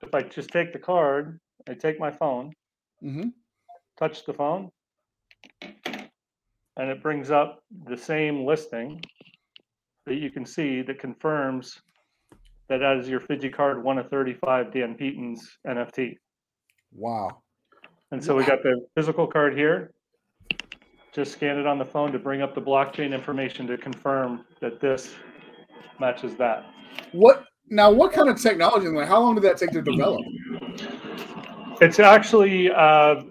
if 0.02 0.14
I 0.14 0.24
just 0.24 0.50
take 0.50 0.74
the 0.74 0.80
card, 0.80 1.40
I 1.70 1.74
take 1.74 2.00
my 2.00 2.12
phone, 2.12 2.52
hmm 3.00 3.30
touch 4.00 4.26
the 4.26 4.34
phone, 4.34 4.72
and 5.62 6.90
it 6.90 7.04
brings 7.04 7.30
up 7.30 7.64
the 7.86 7.98
same 7.98 8.46
listing 8.46 9.00
that 10.08 10.16
you 10.16 10.32
can 10.32 10.46
see 10.46 10.82
that 10.82 10.98
confirms 10.98 11.80
that 12.68 12.80
that 12.80 12.98
is 12.98 13.08
your 13.08 13.20
Fidji 13.20 13.50
card 13.50 13.84
one 13.84 14.00
of 14.00 14.10
35 14.10 14.74
Dan 14.74 14.98
Petens 15.00 15.42
NFT. 15.68 16.18
Wow. 16.92 17.44
And 18.12 18.24
so 18.24 18.36
we 18.36 18.44
got 18.44 18.64
the 18.64 18.84
physical 18.96 19.28
card 19.28 19.56
here. 19.56 19.94
Just 21.14 21.34
scan 21.34 21.58
it 21.58 21.68
on 21.68 21.78
the 21.78 21.86
phone 21.86 22.12
to 22.14 22.20
bring 22.20 22.42
up 22.42 22.56
the 22.56 22.62
blockchain 22.62 23.14
information 23.14 23.68
to 23.68 23.78
confirm 23.78 24.46
that 24.62 24.80
this 24.80 25.14
matches 26.00 26.36
that. 26.36 26.66
What 27.12 27.46
now? 27.70 27.92
What 27.92 28.14
kind 28.14 28.30
of 28.30 28.42
technology? 28.42 28.88
Like, 28.88 29.08
how 29.08 29.20
long 29.20 29.36
did 29.36 29.44
that 29.44 29.58
take 29.58 29.72
to 29.72 29.82
develop? 29.82 30.22
It's 31.82 32.00
actually 32.00 32.72
uh, 32.72 33.24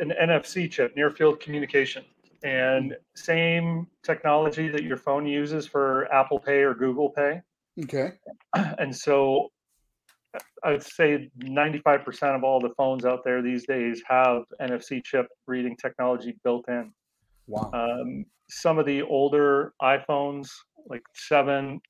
an 0.00 0.12
NFC 0.20 0.70
chip, 0.70 0.96
near 0.96 1.10
field 1.10 1.40
communication, 1.40 2.04
and 2.42 2.96
same 3.14 3.86
technology 4.02 4.68
that 4.68 4.82
your 4.82 4.96
phone 4.96 5.26
uses 5.26 5.66
for 5.66 6.12
Apple 6.12 6.38
Pay 6.38 6.62
or 6.62 6.74
Google 6.74 7.10
Pay. 7.10 7.40
Okay. 7.82 8.12
And 8.78 8.94
so 8.94 9.50
I'd 10.64 10.82
say 10.82 11.30
95% 11.38 12.36
of 12.36 12.44
all 12.44 12.60
the 12.60 12.70
phones 12.76 13.04
out 13.04 13.24
there 13.24 13.42
these 13.42 13.66
days 13.66 14.02
have 14.08 14.42
NFC 14.60 15.02
chip 15.04 15.28
reading 15.46 15.76
technology 15.76 16.36
built 16.44 16.68
in. 16.68 16.92
Wow. 17.46 17.70
Um, 17.72 18.24
some 18.48 18.78
of 18.78 18.86
the 18.86 19.02
older 19.02 19.72
iPhones, 19.82 20.48
like 20.86 21.02
seven, 21.14 21.80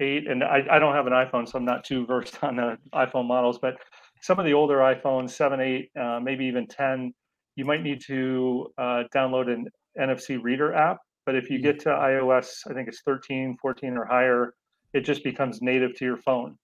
eight, 0.00 0.28
and 0.28 0.44
I, 0.44 0.62
I 0.70 0.78
don't 0.78 0.94
have 0.94 1.06
an 1.06 1.12
iPhone, 1.12 1.48
so 1.48 1.58
I'm 1.58 1.64
not 1.64 1.84
too 1.84 2.06
versed 2.06 2.38
on 2.42 2.56
the 2.56 2.76
iPhone 2.94 3.26
models, 3.26 3.58
but 3.60 3.76
some 4.20 4.38
of 4.38 4.44
the 4.44 4.52
older 4.54 4.78
iPhones, 4.78 5.30
seven, 5.30 5.60
eight, 5.60 5.90
uh, 6.00 6.20
maybe 6.20 6.44
even 6.46 6.66
10, 6.66 7.12
you 7.56 7.64
might 7.64 7.82
need 7.82 8.00
to 8.06 8.72
uh, 8.78 9.02
download 9.14 9.52
an 9.52 9.66
NFC 10.00 10.42
reader 10.42 10.72
app. 10.74 10.98
But 11.26 11.34
if 11.36 11.50
you 11.50 11.58
Mm. 11.58 11.62
get 11.62 11.80
to 11.80 11.90
iOS, 11.90 12.66
I 12.68 12.72
think 12.74 12.88
it's 12.88 13.02
13, 13.02 13.56
14 13.60 13.96
or 13.96 14.04
higher, 14.04 14.54
it 14.92 15.00
just 15.00 15.22
becomes 15.24 15.60
native 15.62 15.94
to 15.96 16.04
your 16.04 16.16
phone. 16.16 16.56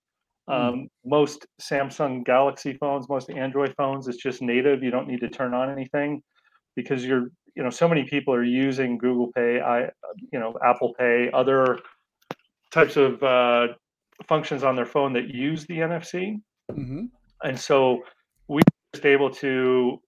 Mm. 0.48 0.54
Um, 0.54 0.88
most 1.04 1.46
Samsung 1.60 2.24
Galaxy 2.24 2.74
phones, 2.74 3.08
most 3.08 3.30
Android 3.30 3.74
phones, 3.76 4.08
it's 4.08 4.22
just 4.22 4.40
native. 4.40 4.82
You 4.82 4.90
don't 4.90 5.06
need 5.06 5.20
to 5.20 5.28
turn 5.28 5.52
on 5.52 5.70
anything 5.70 6.22
because 6.74 7.04
you're, 7.04 7.30
you 7.58 7.64
know, 7.64 7.70
so 7.70 7.88
many 7.88 8.04
people 8.04 8.32
are 8.32 8.44
using 8.44 8.96
Google 8.96 9.32
Pay, 9.32 9.60
I, 9.60 9.90
you 10.32 10.38
know, 10.38 10.56
Apple 10.64 10.94
Pay, 10.96 11.28
other 11.34 11.80
types 12.70 12.96
of 12.96 13.20
uh, 13.20 13.66
functions 14.28 14.62
on 14.62 14.76
their 14.76 14.86
phone 14.86 15.12
that 15.14 15.28
use 15.34 15.66
the 15.66 15.78
NFC. 15.78 16.40
hmm 16.72 17.06
And 17.42 17.58
so 17.58 18.04
we 18.46 18.58
were 18.58 18.94
just 18.94 19.04
able 19.04 19.30
to 19.30 20.00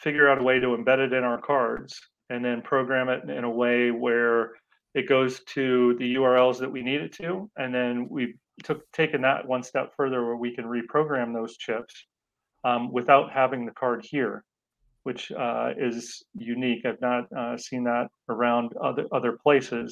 figure 0.00 0.28
out 0.28 0.38
a 0.38 0.42
way 0.42 0.58
to 0.58 0.66
embed 0.68 0.98
it 0.98 1.12
in 1.12 1.22
our 1.22 1.40
cards 1.40 2.00
and 2.30 2.44
then 2.44 2.62
program 2.62 3.08
it 3.08 3.30
in 3.30 3.44
a 3.44 3.50
way 3.50 3.92
where 3.92 4.54
it 4.94 5.08
goes 5.08 5.40
to 5.54 5.94
the 6.00 6.16
URLs 6.16 6.58
that 6.58 6.70
we 6.70 6.82
need 6.82 7.00
it 7.00 7.12
to. 7.12 7.48
And 7.56 7.72
then 7.72 8.08
we've 8.10 8.34
took 8.64 8.90
taken 8.90 9.22
that 9.22 9.46
one 9.46 9.62
step 9.62 9.92
further 9.96 10.24
where 10.26 10.36
we 10.36 10.52
can 10.52 10.64
reprogram 10.64 11.32
those 11.32 11.56
chips 11.56 11.94
um, 12.64 12.90
without 12.90 13.30
having 13.30 13.64
the 13.64 13.72
card 13.72 14.04
here, 14.04 14.42
which 15.08 15.32
uh, 15.32 15.70
is 15.78 16.22
unique. 16.34 16.82
I've 16.84 17.00
not 17.00 17.24
uh, 17.32 17.56
seen 17.56 17.82
that 17.84 18.06
around 18.28 18.66
other 18.88 19.06
other 19.18 19.32
places. 19.44 19.88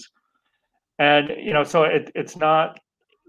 And 0.99 1.27
you 1.47 1.55
know, 1.55 1.65
so 1.65 1.79
it, 1.85 2.05
it's 2.15 2.37
not 2.37 2.79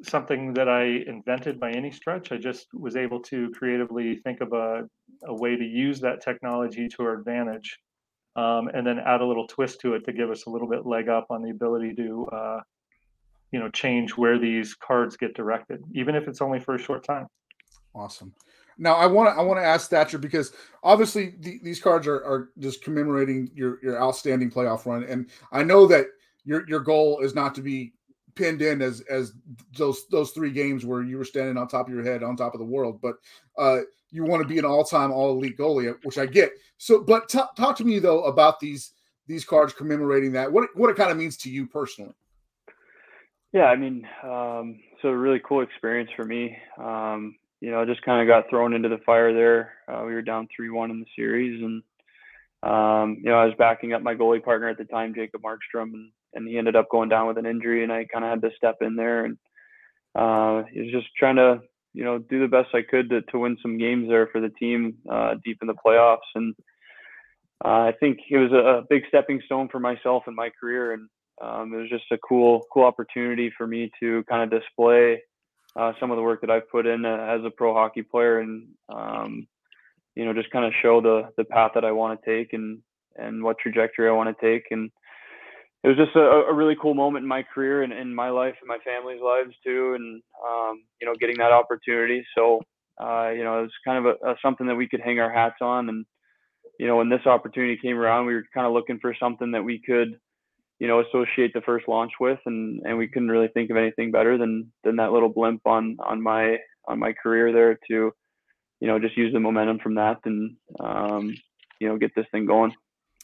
something 0.04 0.54
that 0.58 0.68
I 0.82 0.84
invented 1.14 1.56
by 1.64 1.72
any 1.72 1.92
stretch. 2.00 2.26
I 2.36 2.38
just 2.50 2.68
was 2.74 2.96
able 3.06 3.22
to 3.32 3.38
creatively 3.58 4.08
think 4.26 4.42
of 4.42 4.50
a, 4.52 4.84
a 5.34 5.36
way 5.44 5.56
to 5.56 5.64
use 5.64 5.98
that 6.02 6.18
technology 6.30 6.86
to 6.94 7.04
our 7.06 7.14
advantage, 7.20 7.70
um, 8.36 8.64
and 8.74 8.86
then 8.86 9.00
add 9.00 9.22
a 9.22 9.26
little 9.32 9.48
twist 9.48 9.80
to 9.82 9.94
it 9.96 10.04
to 10.08 10.12
give 10.20 10.30
us 10.36 10.42
a 10.48 10.50
little 10.50 10.70
bit 10.74 10.86
leg 10.86 11.08
up 11.18 11.28
on 11.30 11.42
the 11.42 11.52
ability 11.58 11.92
to, 11.96 12.08
uh, 12.40 12.60
you 13.54 13.60
know, 13.62 13.70
change 13.70 14.10
where 14.22 14.38
these 14.38 14.76
cards 14.76 15.16
get 15.16 15.32
directed, 15.42 15.80
even 16.00 16.16
if 16.16 16.28
it's 16.28 16.42
only 16.42 16.60
for 16.60 16.76
a 16.76 16.82
short 16.88 17.04
time. 17.14 17.28
Awesome. 17.96 18.34
Now 18.78 18.96
I 18.96 19.06
want 19.06 19.34
to 19.34 19.40
I 19.40 19.44
want 19.44 19.60
to 19.60 19.66
ask 19.66 19.90
Thatcher 19.90 20.18
because 20.18 20.54
obviously 20.84 21.36
the, 21.40 21.60
these 21.64 21.80
cards 21.80 22.08
are, 22.08 22.24
are 22.24 22.50
just 22.60 22.84
commemorating 22.84 23.50
your 23.54 23.80
your 23.84 24.02
outstanding 24.02 24.52
playoff 24.52 24.86
run, 24.86 25.04
and 25.04 25.30
I 25.52 25.64
know 25.64 25.88
that 25.88 26.08
your 26.46 26.68
your 26.68 26.80
goal 26.80 27.20
is 27.20 27.36
not 27.36 27.56
to 27.56 27.62
be 27.62 27.94
pinned 28.36 28.62
in 28.62 28.82
as 28.82 29.02
as 29.10 29.34
those 29.78 30.08
those 30.08 30.32
three 30.32 30.52
games 30.52 30.86
where 30.86 31.04
you 31.04 31.18
were 31.18 31.26
standing 31.26 31.58
on 31.58 31.68
top 31.68 31.88
of 31.88 31.94
your 31.94 32.04
head 32.04 32.24
on 32.24 32.38
top 32.38 32.54
of 32.54 32.60
the 32.60 32.66
world, 32.66 33.02
but 33.02 33.16
uh, 33.58 33.80
you 34.12 34.24
want 34.24 34.42
to 34.42 34.48
be 34.48 34.60
an 34.60 34.66
all 34.66 34.84
time 34.84 35.12
all 35.12 35.32
elite 35.32 35.58
goalie, 35.58 35.94
which 36.04 36.18
I 36.18 36.26
get. 36.26 36.52
So, 36.78 37.04
but 37.04 37.28
t- 37.28 37.40
talk 37.58 37.76
to 37.78 37.86
me 37.86 38.00
though 38.00 38.24
about 38.24 38.60
these 38.60 38.94
these 39.28 39.44
cards 39.44 39.74
commemorating 39.74 40.32
that. 40.34 40.52
What 40.52 40.70
what 40.76 40.90
it 40.90 40.96
kind 40.96 41.12
of 41.12 41.18
means 41.18 41.38
to 41.38 41.50
you 41.50 41.68
personally. 41.68 42.14
Yeah, 43.54 43.66
I 43.66 43.76
mean, 43.76 44.08
um, 44.24 44.80
so 45.02 45.10
a 45.10 45.18
really 45.18 45.42
cool 45.44 45.62
experience 45.62 46.10
for 46.16 46.26
me. 46.26 46.58
Um, 46.78 47.36
you 47.60 47.72
know, 47.72 47.86
just 47.86 48.04
kind 48.04 48.22
of 48.22 48.28
got 48.28 48.50
thrown 48.50 48.74
into 48.74 48.90
the 48.90 49.00
fire 49.06 49.34
there. 49.34 49.74
Uh, 49.88 50.04
we 50.06 50.14
were 50.14 50.22
down 50.22 50.48
three 50.56 50.70
one 50.70 50.92
in 50.92 51.00
the 51.00 51.06
series, 51.16 51.62
and 51.62 51.84
um, 52.64 53.18
you 53.20 53.30
know, 53.30 53.38
I 53.38 53.46
was 53.46 53.56
backing 53.58 53.94
up 53.94 54.02
my 54.02 54.16
goalie 54.16 54.44
partner 54.44 54.70
at 54.70 54.78
the 54.78 54.86
time, 54.86 55.16
Jacob 55.16 55.42
Markstrom, 55.42 55.94
and 55.94 56.12
and 56.34 56.48
he 56.48 56.58
ended 56.58 56.76
up 56.76 56.90
going 56.90 57.10
down 57.10 57.28
with 57.28 57.38
an 57.38 57.46
injury, 57.46 57.84
and 57.84 57.92
I 57.92 58.06
kind 58.06 58.24
of 58.24 58.30
had 58.30 58.42
to 58.42 58.56
step 58.56 58.78
in 58.82 58.96
there, 58.96 59.26
and 59.26 59.38
uh, 60.16 60.64
he 60.72 60.82
was 60.82 60.92
just 60.92 61.08
trying 61.18 61.38
to 61.38 61.62
you 61.94 62.04
know 62.04 62.20
do 62.20 62.40
the 62.40 62.48
best 62.48 62.70
I 62.74 62.82
could 62.82 63.10
to 63.10 63.22
to 63.22 63.40
win 63.40 63.58
some 63.62 63.78
games 63.78 64.08
there 64.08 64.28
for 64.28 64.40
the 64.40 64.50
team 64.50 64.98
uh, 65.10 65.36
deep 65.44 65.58
in 65.62 65.68
the 65.68 65.74
playoffs, 65.74 66.30
and 66.36 66.56
uh, 67.66 67.90
I 67.90 67.94
think 68.00 68.20
it 68.30 68.38
was 68.38 68.52
a, 68.52 68.80
a 68.80 68.84
big 68.90 69.04
stepping 69.08 69.42
stone 69.46 69.68
for 69.70 69.80
myself 69.80 70.24
in 70.28 70.36
my 70.36 70.50
career, 70.60 70.94
and 70.94 71.10
um, 71.42 71.74
it 71.74 71.78
was 71.78 71.90
just 71.90 72.12
a 72.12 72.18
cool 72.18 72.66
cool 72.72 72.84
opportunity 72.84 73.52
for 73.58 73.66
me 73.66 73.92
to 74.00 74.24
kind 74.30 74.44
of 74.44 74.62
display 74.62 75.22
uh, 75.78 75.94
some 76.00 76.12
of 76.12 76.18
the 76.18 76.24
work 76.24 76.42
that 76.42 76.50
I've 76.50 76.70
put 76.70 76.88
in 76.88 77.06
uh, 77.06 77.38
as 77.38 77.46
a 77.46 77.52
pro 77.52 77.74
hockey 77.74 78.02
player, 78.02 78.40
and 78.40 78.68
um, 78.90 79.48
you 80.16 80.26
know 80.26 80.34
just 80.34 80.52
kind 80.52 80.66
of 80.66 80.74
show 80.82 81.02
the 81.02 81.30
the 81.38 81.44
path 81.44 81.72
that 81.76 81.86
I 81.86 81.92
want 81.92 82.20
to 82.20 82.26
take 82.26 82.54
and 82.54 82.80
and 83.16 83.44
what 83.44 83.60
trajectory 83.60 84.10
I 84.10 84.14
want 84.14 84.36
to 84.36 84.46
take, 84.46 84.66
and 84.72 84.90
it 85.84 85.88
was 85.88 85.98
just 85.98 86.16
a, 86.16 86.20
a 86.20 86.54
really 86.54 86.76
cool 86.82 86.94
moment 86.94 87.24
in 87.24 87.30
my 87.30 87.44
career 87.44 87.84
and 87.84 87.94
in 87.94 88.14
my 88.14 88.30
life 88.30 88.56
and 88.60 88.68
my 88.68 88.80
family's 88.84 89.22
lives 89.22 89.54
too, 89.64 89.94
and 89.96 90.22
um, 90.46 90.84
you 91.00 91.08
know 91.08 91.14
getting 91.20 91.38
that 91.38 91.52
opportunity. 91.52 92.26
So 92.36 92.62
uh, 93.00 93.30
you 93.30 93.44
know 93.44 93.60
it 93.60 93.64
was 93.64 93.72
kind 93.86 94.06
of 94.06 94.16
a, 94.22 94.32
a 94.32 94.36
something 94.42 94.68
that 94.68 94.76
we 94.76 94.90
could 94.90 95.02
hang 95.02 95.20
our 95.20 95.32
hats 95.32 95.58
on, 95.62 95.90
and 95.90 96.06
you 96.80 96.88
know 96.88 96.98
when 96.98 97.10
this 97.10 97.26
opportunity 97.28 97.78
came 97.82 97.98
around, 97.98 98.26
we 98.26 98.34
were 98.34 98.46
kind 98.54 98.66
of 98.66 98.74
looking 98.74 99.00
for 99.00 99.16
something 99.20 99.52
that 99.52 99.64
we 99.64 99.80
could 99.80 100.20
you 100.80 100.88
know 100.88 101.02
associate 101.02 101.54
the 101.54 101.62
first 101.62 101.88
launch 101.88 102.12
with 102.20 102.40
and 102.46 102.82
and 102.86 102.98
we 102.98 103.08
couldn't 103.08 103.30
really 103.30 103.48
think 103.50 103.70
of 103.70 103.78
anything 103.78 104.12
better 104.12 104.38
than 104.38 104.72
than 104.84 104.98
that 104.98 105.12
little 105.12 105.30
blimp 105.30 105.62
on 105.66 105.98
on 106.06 106.22
my 106.22 106.58
on 106.88 107.00
my 107.00 107.14
career 107.14 107.52
there 107.52 107.80
to 107.88 108.12
you 108.80 108.88
know 108.88 109.00
just 109.00 109.18
use 109.18 109.34
the 109.34 109.40
momentum 109.40 109.80
from 109.80 109.96
that 109.96 110.20
and 110.26 110.56
um 110.80 111.34
you 111.80 111.88
know 111.88 111.98
get 111.98 112.14
this 112.16 112.28
thing 112.32 112.46
going 112.46 112.74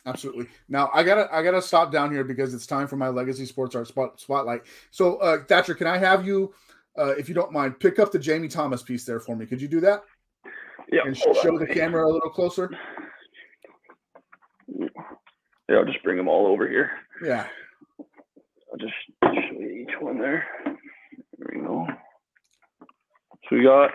Absolutely. 0.06 0.48
Now 0.68 0.90
I 0.94 1.02
gotta 1.02 1.34
I 1.34 1.42
gotta 1.44 1.62
stop 1.62 1.90
down 1.90 2.12
here 2.12 2.26
because 2.26 2.54
it's 2.54 2.68
time 2.68 2.88
for 2.88 2.98
my 2.98 3.08
legacy 3.08 3.46
sports 3.46 3.74
art 3.74 3.88
spot, 3.88 4.20
spotlight. 4.20 4.64
So 4.92 5.16
uh, 5.20 5.46
Thatcher, 5.48 5.76
can 5.76 5.88
I 5.88 5.98
have 5.98 6.26
you, 6.28 6.54
uh, 7.00 7.16
if 7.16 7.30
you 7.30 7.36
don't 7.36 7.54
mind, 7.54 7.80
pick 7.80 8.00
up 8.00 8.12
the 8.12 8.20
Jamie 8.20 8.50
Thomas 8.50 8.84
piece 8.84 9.06
there 9.06 9.22
for 9.22 9.34
me? 9.34 9.46
Could 9.46 9.62
you 9.62 9.70
do 9.70 9.80
that? 9.80 10.04
yeah 10.92 11.04
And 11.06 11.16
sh- 11.16 11.24
show 11.42 11.58
the 11.58 11.66
camera 11.68 12.06
a 12.06 12.12
little 12.12 12.30
closer. 12.30 12.70
yeah 14.68 15.78
i'll 15.78 15.86
just 15.86 16.04
bring 16.04 16.18
them 16.18 16.28
all 16.28 16.48
over 16.48 16.68
here 16.68 16.92
Yeah. 17.22 17.48
i'll 18.72 18.78
just 18.80 18.94
show 19.24 19.60
you 19.60 19.86
each 19.88 19.96
one 20.02 20.18
there 20.20 20.46
there 20.66 21.50
we 21.54 21.60
go 21.62 21.86
so 23.50 23.56
we 23.56 23.64
got 23.64 23.92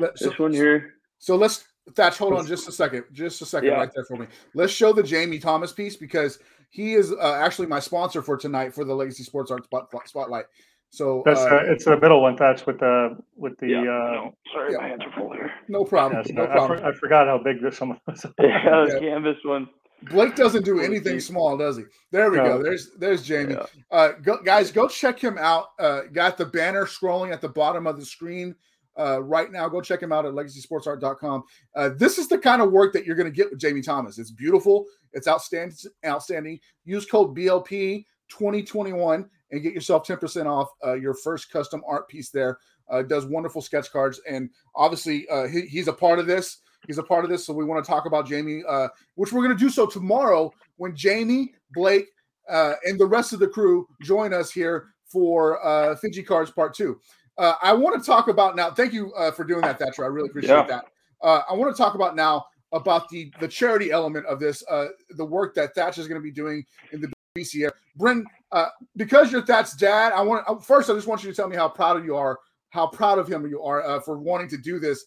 Let- 0.00 0.18
so, 0.18 0.28
this 0.30 0.38
one 0.38 0.52
here 0.52 0.94
so 1.18 1.36
let's 1.36 1.66
Thatch, 1.96 2.16
hold 2.16 2.34
on 2.34 2.46
just 2.46 2.68
a 2.68 2.72
second, 2.72 3.04
just 3.12 3.42
a 3.42 3.44
second, 3.44 3.70
Yeah. 3.70 3.74
right 3.74 3.90
there 3.92 4.04
for 4.04 4.16
me. 4.16 4.26
Let's 4.54 4.72
show 4.72 4.92
the 4.92 5.02
Jamie 5.02 5.40
Thomas 5.40 5.72
piece 5.72 5.96
because 5.96 6.38
he 6.70 6.94
is 6.94 7.12
uh, 7.12 7.34
actually 7.42 7.66
my 7.66 7.80
sponsor 7.80 8.22
for 8.22 8.36
tonight 8.36 8.72
for 8.72 8.84
the 8.84 8.94
Legacy 8.94 9.24
Sports 9.24 9.50
Arts 9.50 9.66
Spotlight. 10.06 10.44
So 10.90 11.24
That's 11.26 11.40
uh, 11.40 11.46
uh, 11.46 11.62
it's 11.66 11.84
the 11.84 11.98
middle 11.98 12.22
one. 12.22 12.36
That's 12.36 12.66
with 12.66 12.78
the 12.78 13.16
with 13.34 13.58
the. 13.58 13.66
yeah 13.68 13.78
uh, 13.80 13.82
no, 13.82 14.34
sorry 14.52 14.72
yeah. 14.72 14.78
my 14.78 14.88
hands 14.88 15.02
are 15.04 15.12
full 15.18 15.32
here 15.32 15.50
no 15.68 15.84
problem, 15.84 16.22
yes, 16.24 16.32
no 16.32 16.44
I, 16.44 16.46
problem. 16.46 16.78
for- 16.78 16.86
I 16.86 16.92
forgot 16.94 17.26
how 17.26 17.38
big 17.38 17.60
this 17.60 17.80
one 17.80 17.98
was. 18.06 18.24
yeah 18.38 18.84
the 18.86 18.98
Yeah. 19.02 19.14
canvas 19.14 19.38
one 19.42 19.68
Blake 20.10 20.36
doesn't 20.36 20.64
do 20.64 20.80
anything 20.80 21.20
small, 21.20 21.56
does 21.56 21.76
he? 21.76 21.84
There 22.10 22.30
we 22.30 22.38
no. 22.38 22.44
go. 22.44 22.62
There's 22.62 22.90
there's 22.98 23.22
Jamie. 23.22 23.54
Yeah. 23.54 23.66
Uh, 23.90 24.12
go, 24.22 24.42
guys, 24.42 24.70
go 24.70 24.88
check 24.88 25.18
him 25.18 25.38
out. 25.38 25.68
Uh, 25.78 26.02
got 26.12 26.36
the 26.36 26.46
banner 26.46 26.86
scrolling 26.86 27.32
at 27.32 27.40
the 27.40 27.48
bottom 27.48 27.86
of 27.86 27.98
the 27.98 28.04
screen 28.04 28.54
uh, 28.98 29.22
right 29.22 29.50
now. 29.50 29.68
Go 29.68 29.80
check 29.80 30.02
him 30.02 30.12
out 30.12 30.26
at 30.26 30.32
legacysportsart.com. 30.32 31.44
Uh, 31.76 31.90
this 31.96 32.18
is 32.18 32.28
the 32.28 32.38
kind 32.38 32.62
of 32.62 32.72
work 32.72 32.92
that 32.92 33.06
you're 33.06 33.16
going 33.16 33.30
to 33.30 33.36
get 33.36 33.50
with 33.50 33.60
Jamie 33.60 33.82
Thomas. 33.82 34.18
It's 34.18 34.30
beautiful. 34.30 34.86
It's 35.12 35.28
outstanding. 35.28 35.76
Outstanding. 36.04 36.58
Use 36.84 37.06
code 37.06 37.36
BLP 37.36 38.04
2021 38.28 39.28
and 39.50 39.62
get 39.62 39.74
yourself 39.74 40.06
10% 40.06 40.46
off 40.46 40.68
uh, 40.84 40.94
your 40.94 41.14
first 41.14 41.50
custom 41.50 41.82
art 41.86 42.08
piece 42.08 42.30
there. 42.30 42.58
Uh, 42.90 43.02
does 43.02 43.26
wonderful 43.26 43.62
sketch 43.62 43.90
cards. 43.92 44.20
And 44.28 44.50
obviously, 44.74 45.28
uh, 45.28 45.46
he, 45.46 45.62
he's 45.62 45.88
a 45.88 45.92
part 45.92 46.18
of 46.18 46.26
this. 46.26 46.58
He's 46.86 46.98
a 46.98 47.02
part 47.02 47.24
of 47.24 47.30
this. 47.30 47.46
So 47.46 47.52
we 47.52 47.64
want 47.64 47.84
to 47.84 47.88
talk 47.88 48.06
about 48.06 48.26
Jamie, 48.26 48.62
uh, 48.68 48.88
which 49.14 49.32
we're 49.32 49.44
going 49.44 49.56
to 49.56 49.64
do 49.64 49.70
so 49.70 49.86
tomorrow 49.86 50.52
when 50.76 50.96
Jamie, 50.96 51.54
Blake, 51.74 52.06
uh, 52.48 52.74
and 52.84 52.98
the 52.98 53.06
rest 53.06 53.32
of 53.32 53.38
the 53.38 53.48
crew 53.48 53.86
join 54.02 54.34
us 54.34 54.50
here 54.50 54.88
for 55.06 55.64
uh, 55.64 55.94
Fidji 55.96 56.22
Cards 56.22 56.50
Part 56.50 56.74
2. 56.74 56.98
Uh, 57.38 57.54
I 57.62 57.72
want 57.72 58.00
to 58.00 58.06
talk 58.06 58.28
about 58.28 58.56
now. 58.56 58.70
Thank 58.70 58.92
you 58.92 59.12
uh, 59.14 59.30
for 59.30 59.44
doing 59.44 59.62
that, 59.62 59.78
Thatcher. 59.78 60.04
I 60.04 60.08
really 60.08 60.28
appreciate 60.28 60.54
yeah. 60.54 60.66
that. 60.66 60.84
Uh, 61.22 61.42
I 61.48 61.54
want 61.54 61.74
to 61.74 61.80
talk 61.80 61.94
about 61.94 62.16
now 62.16 62.46
about 62.72 63.08
the 63.08 63.32
the 63.40 63.48
charity 63.48 63.90
element 63.90 64.26
of 64.26 64.40
this, 64.40 64.64
uh, 64.70 64.86
the 65.10 65.24
work 65.24 65.54
that 65.54 65.74
Thatcher 65.74 66.00
is 66.00 66.08
going 66.08 66.20
to 66.20 66.22
be 66.22 66.32
doing 66.32 66.64
in 66.92 67.00
the 67.00 67.12
BC 67.36 67.60
area. 67.60 67.72
Bryn, 67.96 68.24
uh, 68.50 68.68
because 68.96 69.30
you're 69.30 69.44
Thatch's 69.44 69.74
dad, 69.74 70.12
I 70.12 70.22
want 70.22 70.44
uh, 70.48 70.56
first. 70.56 70.90
I 70.90 70.94
just 70.94 71.06
want 71.06 71.22
you 71.22 71.30
to 71.30 71.36
tell 71.36 71.48
me 71.48 71.56
how 71.56 71.68
proud 71.68 71.96
of 71.96 72.04
you 72.04 72.16
are, 72.16 72.38
how 72.70 72.86
proud 72.86 73.18
of 73.18 73.28
him 73.28 73.46
you 73.46 73.62
are 73.62 74.00
for 74.02 74.18
wanting 74.18 74.48
to 74.48 74.58
do 74.58 74.78
this, 74.78 75.04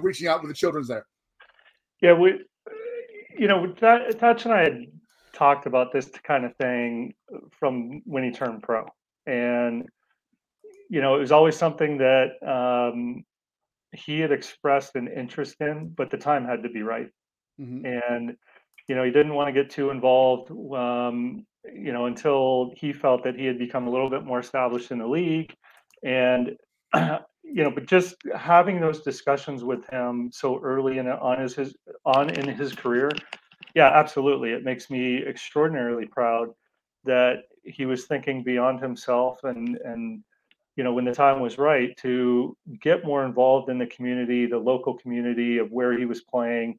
reaching 0.00 0.28
out 0.28 0.42
with 0.42 0.50
the 0.50 0.56
children's 0.56 0.88
there. 0.88 1.06
Yeah, 2.00 2.12
we, 2.14 2.44
you 3.38 3.48
know, 3.48 3.74
Thatch 3.78 4.44
and 4.44 4.54
I 4.54 4.60
had 4.60 4.86
talked 5.32 5.66
about 5.66 5.92
this 5.92 6.10
kind 6.22 6.44
of 6.44 6.54
thing 6.56 7.14
from 7.58 8.02
when 8.04 8.24
he 8.24 8.30
turned 8.30 8.62
pro, 8.62 8.86
and 9.26 9.88
you 10.90 11.00
know, 11.00 11.16
it 11.16 11.20
was 11.20 11.32
always 11.32 11.56
something 11.56 11.98
that 11.98 12.32
um, 12.46 13.24
he 13.92 14.20
had 14.20 14.32
expressed 14.32 14.94
an 14.96 15.08
interest 15.08 15.56
in, 15.60 15.92
but 15.96 16.10
the 16.10 16.16
time 16.16 16.44
had 16.44 16.62
to 16.62 16.68
be 16.68 16.82
right. 16.82 17.08
Mm-hmm. 17.60 17.86
And, 17.86 18.36
you 18.88 18.94
know, 18.94 19.04
he 19.04 19.10
didn't 19.10 19.34
want 19.34 19.48
to 19.48 19.52
get 19.62 19.70
too 19.70 19.90
involved, 19.90 20.50
um, 20.50 21.46
you 21.64 21.92
know, 21.92 22.06
until 22.06 22.72
he 22.76 22.92
felt 22.92 23.24
that 23.24 23.36
he 23.36 23.46
had 23.46 23.58
become 23.58 23.86
a 23.86 23.90
little 23.90 24.10
bit 24.10 24.24
more 24.24 24.40
established 24.40 24.90
in 24.90 24.98
the 24.98 25.06
league. 25.06 25.54
And, 26.02 26.56
you 27.44 27.62
know, 27.62 27.70
but 27.70 27.86
just 27.86 28.16
having 28.36 28.80
those 28.80 29.00
discussions 29.02 29.62
with 29.62 29.86
him 29.88 30.30
so 30.32 30.60
early 30.62 30.98
in 30.98 31.08
on 31.08 31.40
his, 31.40 31.54
his 31.54 31.76
on 32.04 32.30
in 32.30 32.48
his 32.48 32.74
career, 32.74 33.10
yeah, 33.74 33.90
absolutely, 33.94 34.50
it 34.50 34.64
makes 34.64 34.90
me 34.90 35.24
extraordinarily 35.24 36.06
proud 36.06 36.48
that 37.04 37.44
he 37.64 37.86
was 37.86 38.06
thinking 38.06 38.42
beyond 38.42 38.80
himself 38.80 39.44
and 39.44 39.76
and 39.84 40.22
you 40.76 40.82
know, 40.82 40.92
when 40.92 41.04
the 41.04 41.14
time 41.14 41.40
was 41.40 41.56
right 41.56 41.96
to 41.98 42.56
get 42.82 43.04
more 43.04 43.24
involved 43.24 43.68
in 43.68 43.78
the 43.78 43.86
community, 43.86 44.46
the 44.46 44.58
local 44.58 44.94
community 44.94 45.58
of 45.58 45.70
where 45.70 45.96
he 45.96 46.04
was 46.04 46.22
playing, 46.22 46.78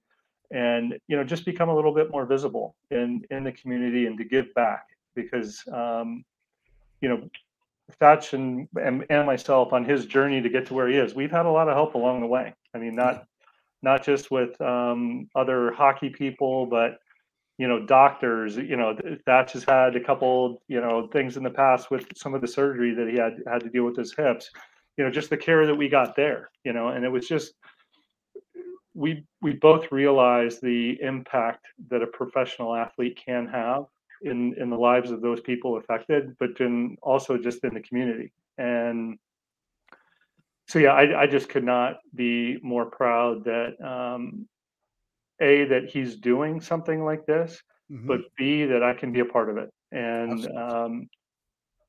and 0.52 0.98
you 1.08 1.16
know, 1.16 1.24
just 1.24 1.46
become 1.46 1.70
a 1.70 1.76
little 1.76 1.94
bit 1.94 2.12
more 2.12 2.26
visible 2.26 2.76
in 2.92 3.24
in 3.32 3.44
the 3.44 3.52
community 3.54 4.06
and 4.06 4.18
to 4.18 4.26
give 4.26 4.54
back 4.54 4.88
because 5.16 5.64
um, 5.72 6.26
you 7.02 7.10
know, 7.10 7.30
Thatch 8.00 8.34
and, 8.34 8.68
and 8.76 9.06
and 9.10 9.26
myself 9.26 9.72
on 9.72 9.86
his 9.86 10.06
journey 10.06 10.42
to 10.42 10.50
get 10.50 10.66
to 10.68 10.74
where 10.74 10.88
he 10.88 10.98
is, 10.98 11.14
we've 11.14 11.32
had 11.32 11.46
a 11.46 11.52
lot 11.52 11.68
of 11.68 11.76
help 11.76 11.96
along 11.96 12.22
the 12.22 12.28
way. 12.28 12.54
I 12.74 12.80
mean, 12.80 12.96
not 12.96 13.26
not 13.84 14.04
just 14.04 14.32
with 14.32 14.60
um, 14.60 15.30
other 15.36 15.72
hockey 15.72 16.10
people, 16.10 16.66
but 16.66 16.98
you 17.58 17.68
know, 17.68 17.86
doctors, 17.86 18.58
you 18.58 18.76
know, 18.76 18.98
Thatch 19.26 19.54
has 19.54 19.64
had 19.64 19.96
a 19.96 20.04
couple, 20.04 20.62
you 20.68 20.82
know, 20.82 21.08
things 21.08 21.38
in 21.38 21.44
the 21.44 21.50
past 21.50 21.90
with 21.90 22.06
some 22.16 22.34
of 22.34 22.42
the 22.42 22.48
surgery 22.48 22.94
that 22.94 23.08
he 23.08 23.16
had 23.16 23.38
had 23.48 23.62
to 23.62 23.70
deal 23.70 23.86
with 23.86 23.96
his 23.96 24.14
hips, 24.14 24.50
you 24.98 25.06
know, 25.06 25.12
just 25.12 25.30
the 25.30 25.38
care 25.38 25.66
that 25.66 25.76
we 25.76 25.88
got 25.88 26.16
there, 26.16 26.50
you 26.66 26.74
know, 26.74 26.90
and 26.90 27.06
it 27.06 27.10
was 27.10 27.28
just, 27.28 27.54
we, 28.94 29.26
we 29.42 29.54
both 29.54 29.90
realized 29.92 30.62
the 30.62 30.98
impact 31.02 31.66
that 31.90 32.02
a 32.02 32.08
professional 32.08 32.76
athlete 32.76 33.18
can 33.26 33.48
have 33.48 33.86
in, 34.22 34.56
in 34.60 34.70
the 34.70 34.78
lives 34.78 35.12
of 35.12 35.22
those 35.22 35.42
people 35.42 35.78
affected, 35.78 36.36
but 36.40 36.58
then 36.58 36.98
also 37.02 37.38
just 37.38 37.64
in 37.64 37.74
the 37.74 37.82
community. 37.82 38.32
And 38.58 39.18
so, 40.68 40.80
yeah, 40.80 40.94
I, 40.94 41.24
I 41.24 41.28
just 41.28 41.50
could 41.50 41.64
not 41.64 41.98
be 42.14 42.58
more 42.62 42.86
proud 42.86 43.44
that, 43.46 43.74
um, 43.86 44.48
a 45.42 45.66
that 45.66 45.90
he's 45.90 46.16
doing 46.16 46.62
something 46.62 47.04
like 47.04 47.26
this, 47.26 47.62
mm-hmm. 47.92 48.08
but 48.08 48.22
b 48.38 48.66
that 48.66 48.84
I 48.84 48.94
can 48.94 49.12
be 49.12 49.20
a 49.20 49.26
part 49.26 49.50
of 49.50 49.58
it. 49.58 49.70
And 49.92 50.48
um, 50.56 51.10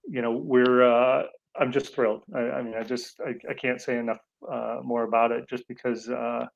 you 0.08 0.22
know, 0.22 0.32
we're 0.32 0.82
uh, 0.82 1.24
I'm 1.58 1.72
just 1.72 1.94
thrilled. 1.94 2.22
I, 2.34 2.40
I 2.40 2.62
mean, 2.62 2.74
I 2.74 2.82
just 2.82 3.20
I, 3.20 3.34
I 3.48 3.54
can't 3.54 3.80
say 3.80 3.98
enough 3.98 4.18
uh, 4.50 4.78
more 4.82 5.04
about 5.04 5.32
it, 5.32 5.48
just 5.48 5.66
because 5.68 6.08
uh, 6.08 6.46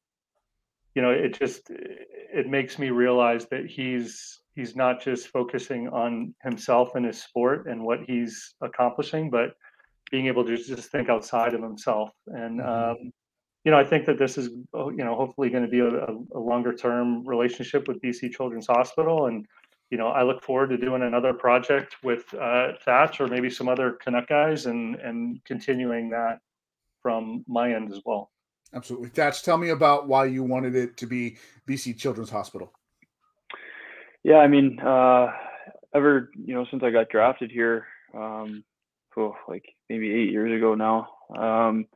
you 0.94 1.02
know 1.02 1.10
it 1.10 1.38
just 1.38 1.70
it 1.70 2.48
makes 2.48 2.78
me 2.78 2.90
realize 2.90 3.46
that 3.46 3.66
he's 3.66 4.40
he's 4.54 4.74
not 4.76 5.02
just 5.02 5.28
focusing 5.28 5.88
on 5.88 6.34
himself 6.42 6.94
and 6.94 7.06
his 7.06 7.22
sport 7.22 7.66
and 7.66 7.82
what 7.82 8.00
he's 8.06 8.54
accomplishing, 8.60 9.30
but 9.30 9.54
being 10.10 10.26
able 10.26 10.44
to 10.44 10.56
just 10.56 10.90
think 10.90 11.08
outside 11.08 11.54
of 11.54 11.62
himself 11.62 12.10
and 12.26 12.60
mm-hmm. 12.60 12.90
um, 12.90 13.12
you 13.64 13.70
know, 13.70 13.78
I 13.78 13.84
think 13.84 14.06
that 14.06 14.18
this 14.18 14.38
is, 14.38 14.48
oh, 14.72 14.90
you 14.90 15.04
know, 15.04 15.14
hopefully 15.14 15.50
going 15.50 15.64
to 15.64 15.70
be 15.70 15.80
a, 15.80 15.88
a 16.34 16.38
longer 16.38 16.72
term 16.72 17.26
relationship 17.26 17.88
with 17.88 18.00
BC 18.00 18.32
Children's 18.32 18.66
Hospital. 18.66 19.26
And, 19.26 19.44
you 19.90 19.98
know, 19.98 20.08
I 20.08 20.22
look 20.22 20.42
forward 20.42 20.70
to 20.70 20.78
doing 20.78 21.02
another 21.02 21.34
project 21.34 21.96
with 22.02 22.32
uh, 22.34 22.72
Thatch 22.84 23.20
or 23.20 23.26
maybe 23.26 23.50
some 23.50 23.68
other 23.68 23.98
Canuck 24.02 24.28
guys 24.28 24.66
and, 24.66 24.96
and 24.96 25.44
continuing 25.44 26.08
that 26.10 26.38
from 27.02 27.44
my 27.46 27.74
end 27.74 27.92
as 27.92 28.00
well. 28.04 28.30
Absolutely. 28.72 29.08
Thatch, 29.08 29.42
tell 29.42 29.58
me 29.58 29.70
about 29.70 30.06
why 30.06 30.26
you 30.26 30.42
wanted 30.42 30.76
it 30.76 30.96
to 30.98 31.06
be 31.06 31.38
BC 31.68 31.98
Children's 31.98 32.30
Hospital. 32.30 32.72
Yeah, 34.22 34.36
I 34.36 34.48
mean, 34.48 34.78
uh, 34.80 35.28
ever, 35.94 36.30
you 36.36 36.54
know, 36.54 36.66
since 36.70 36.82
I 36.82 36.90
got 36.90 37.08
drafted 37.08 37.50
here, 37.50 37.86
um, 38.14 38.62
oh, 39.16 39.34
like 39.48 39.64
maybe 39.88 40.12
eight 40.12 40.30
years 40.30 40.56
ago 40.56 40.74
now, 40.74 41.08
um, 41.36 41.86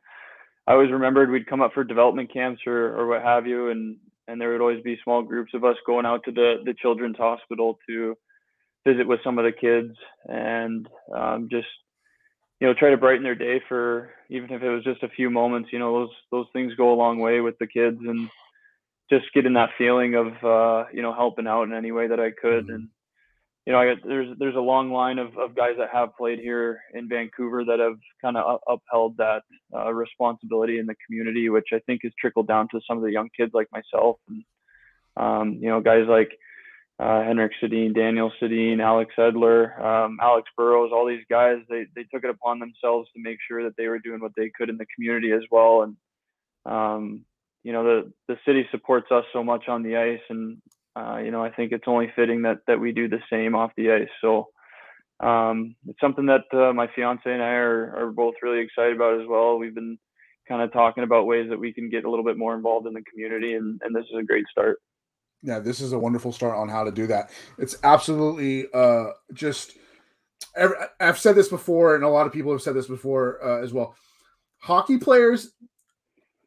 I 0.67 0.73
always 0.73 0.91
remembered 0.91 1.29
we'd 1.29 1.47
come 1.47 1.61
up 1.61 1.73
for 1.73 1.83
development 1.83 2.33
camps 2.33 2.61
or, 2.65 2.97
or 2.97 3.07
what 3.07 3.21
have 3.21 3.45
you, 3.45 3.69
and 3.69 3.97
and 4.27 4.41
there 4.41 4.51
would 4.51 4.61
always 4.61 4.81
be 4.81 4.97
small 5.03 5.21
groups 5.21 5.53
of 5.53 5.63
us 5.63 5.75
going 5.85 6.05
out 6.05 6.23
to 6.25 6.31
the 6.31 6.55
the 6.65 6.73
children's 6.73 7.17
hospital 7.17 7.77
to 7.87 8.17
visit 8.85 9.07
with 9.07 9.19
some 9.23 9.37
of 9.37 9.45
the 9.45 9.51
kids 9.51 9.95
and 10.25 10.87
um, 11.15 11.47
just 11.51 11.67
you 12.65 12.71
know 12.71 12.79
try 12.79 12.89
to 12.89 12.97
brighten 12.97 13.23
their 13.23 13.35
day 13.35 13.61
for 13.69 14.09
even 14.27 14.51
if 14.51 14.63
it 14.63 14.69
was 14.69 14.83
just 14.83 15.03
a 15.03 15.09
few 15.09 15.29
moments. 15.29 15.69
You 15.71 15.77
know 15.77 15.99
those 15.99 16.15
those 16.31 16.47
things 16.51 16.73
go 16.73 16.91
a 16.91 16.95
long 16.95 17.19
way 17.19 17.39
with 17.39 17.59
the 17.59 17.67
kids 17.67 17.99
and 17.99 18.27
just 19.07 19.25
getting 19.35 19.53
that 19.53 19.69
feeling 19.77 20.15
of 20.15 20.27
uh, 20.43 20.85
you 20.91 21.03
know 21.03 21.13
helping 21.13 21.45
out 21.45 21.63
in 21.65 21.73
any 21.73 21.91
way 21.91 22.07
that 22.07 22.19
I 22.19 22.31
could 22.31 22.65
mm-hmm. 22.65 22.73
and 22.73 22.89
you 23.67 23.73
know, 23.73 23.79
I, 23.79 23.95
there's 24.03 24.35
there's 24.37 24.55
a 24.55 24.59
long 24.59 24.91
line 24.91 25.19
of, 25.19 25.37
of 25.37 25.55
guys 25.55 25.73
that 25.79 25.89
have 25.91 26.15
played 26.17 26.39
here 26.39 26.81
in 26.93 27.09
Vancouver 27.09 27.63
that 27.65 27.79
have 27.79 27.97
kind 28.21 28.37
of 28.37 28.59
upheld 28.67 29.17
that 29.17 29.41
uh, 29.75 29.91
responsibility 29.91 30.77
in 30.77 30.85
the 30.85 30.95
community, 31.05 31.49
which 31.49 31.69
I 31.73 31.79
think 31.85 32.01
has 32.03 32.11
trickled 32.19 32.47
down 32.47 32.67
to 32.71 32.81
some 32.87 32.97
of 32.97 33.03
the 33.03 33.11
young 33.11 33.29
kids 33.35 33.51
like 33.55 33.67
myself, 33.71 34.17
and 34.27 34.43
um, 35.17 35.53
you 35.59 35.69
know, 35.69 35.81
guys 35.81 36.05
like 36.07 36.29
uh, 36.99 37.23
Henrik 37.23 37.51
Sedin, 37.61 37.93
Daniel 37.93 38.31
Sedin, 38.41 38.81
Alex 38.81 39.13
Edler, 39.17 39.79
um, 39.83 40.17
Alex 40.21 40.49
Burrows, 40.55 40.91
all 40.93 41.05
these 41.05 41.25
guys, 41.29 41.57
they 41.69 41.85
they 41.95 42.03
took 42.03 42.23
it 42.23 42.29
upon 42.29 42.59
themselves 42.59 43.09
to 43.13 43.21
make 43.21 43.37
sure 43.47 43.63
that 43.63 43.75
they 43.77 43.87
were 43.87 43.99
doing 43.99 44.21
what 44.21 44.31
they 44.37 44.49
could 44.57 44.69
in 44.69 44.77
the 44.77 44.85
community 44.95 45.31
as 45.31 45.43
well, 45.51 45.83
and 45.83 45.97
um, 46.65 47.25
you 47.63 47.73
know, 47.73 47.83
the 47.83 48.13
the 48.27 48.37
city 48.45 48.65
supports 48.71 49.07
us 49.11 49.25
so 49.33 49.43
much 49.43 49.67
on 49.67 49.83
the 49.83 49.97
ice, 49.97 50.21
and 50.29 50.57
uh, 50.95 51.17
you 51.17 51.31
know, 51.31 51.43
I 51.43 51.51
think 51.51 51.71
it's 51.71 51.87
only 51.87 52.11
fitting 52.15 52.43
that 52.43 52.59
that 52.67 52.79
we 52.79 52.91
do 52.91 53.09
the 53.09 53.19
same 53.29 53.55
off 53.55 53.71
the 53.75 53.91
ice. 53.91 54.09
So 54.21 54.49
um, 55.19 55.75
it's 55.87 55.99
something 55.99 56.27
that 56.27 56.45
uh, 56.53 56.73
my 56.73 56.87
fiance 56.95 57.21
and 57.25 57.41
I 57.41 57.53
are, 57.55 57.95
are 57.97 58.11
both 58.11 58.35
really 58.41 58.59
excited 58.59 58.95
about 58.95 59.19
as 59.19 59.27
well. 59.27 59.57
We've 59.57 59.75
been 59.75 59.97
kind 60.47 60.61
of 60.61 60.71
talking 60.73 61.03
about 61.03 61.25
ways 61.25 61.49
that 61.49 61.59
we 61.59 61.73
can 61.73 61.89
get 61.89 62.05
a 62.05 62.09
little 62.09 62.25
bit 62.25 62.37
more 62.37 62.55
involved 62.55 62.87
in 62.87 62.93
the 62.93 63.03
community, 63.11 63.53
and, 63.53 63.79
and 63.83 63.95
this 63.95 64.05
is 64.11 64.19
a 64.19 64.23
great 64.23 64.45
start. 64.51 64.79
Yeah, 65.45 65.59
this 65.59 65.79
is 65.79 65.93
a 65.93 65.99
wonderful 65.99 66.31
start 66.31 66.57
on 66.57 66.67
how 66.67 66.83
to 66.83 66.91
do 66.91 67.05
that. 67.05 67.29
It's 67.59 67.77
absolutely 67.83 68.65
uh, 68.73 69.11
just. 69.33 69.73
I've 70.99 71.19
said 71.19 71.35
this 71.35 71.49
before, 71.49 71.95
and 71.95 72.03
a 72.03 72.09
lot 72.09 72.25
of 72.25 72.33
people 72.33 72.51
have 72.51 72.61
said 72.61 72.75
this 72.75 72.87
before 72.87 73.43
uh, 73.45 73.61
as 73.61 73.71
well. 73.73 73.95
Hockey 74.57 74.97
players 74.97 75.51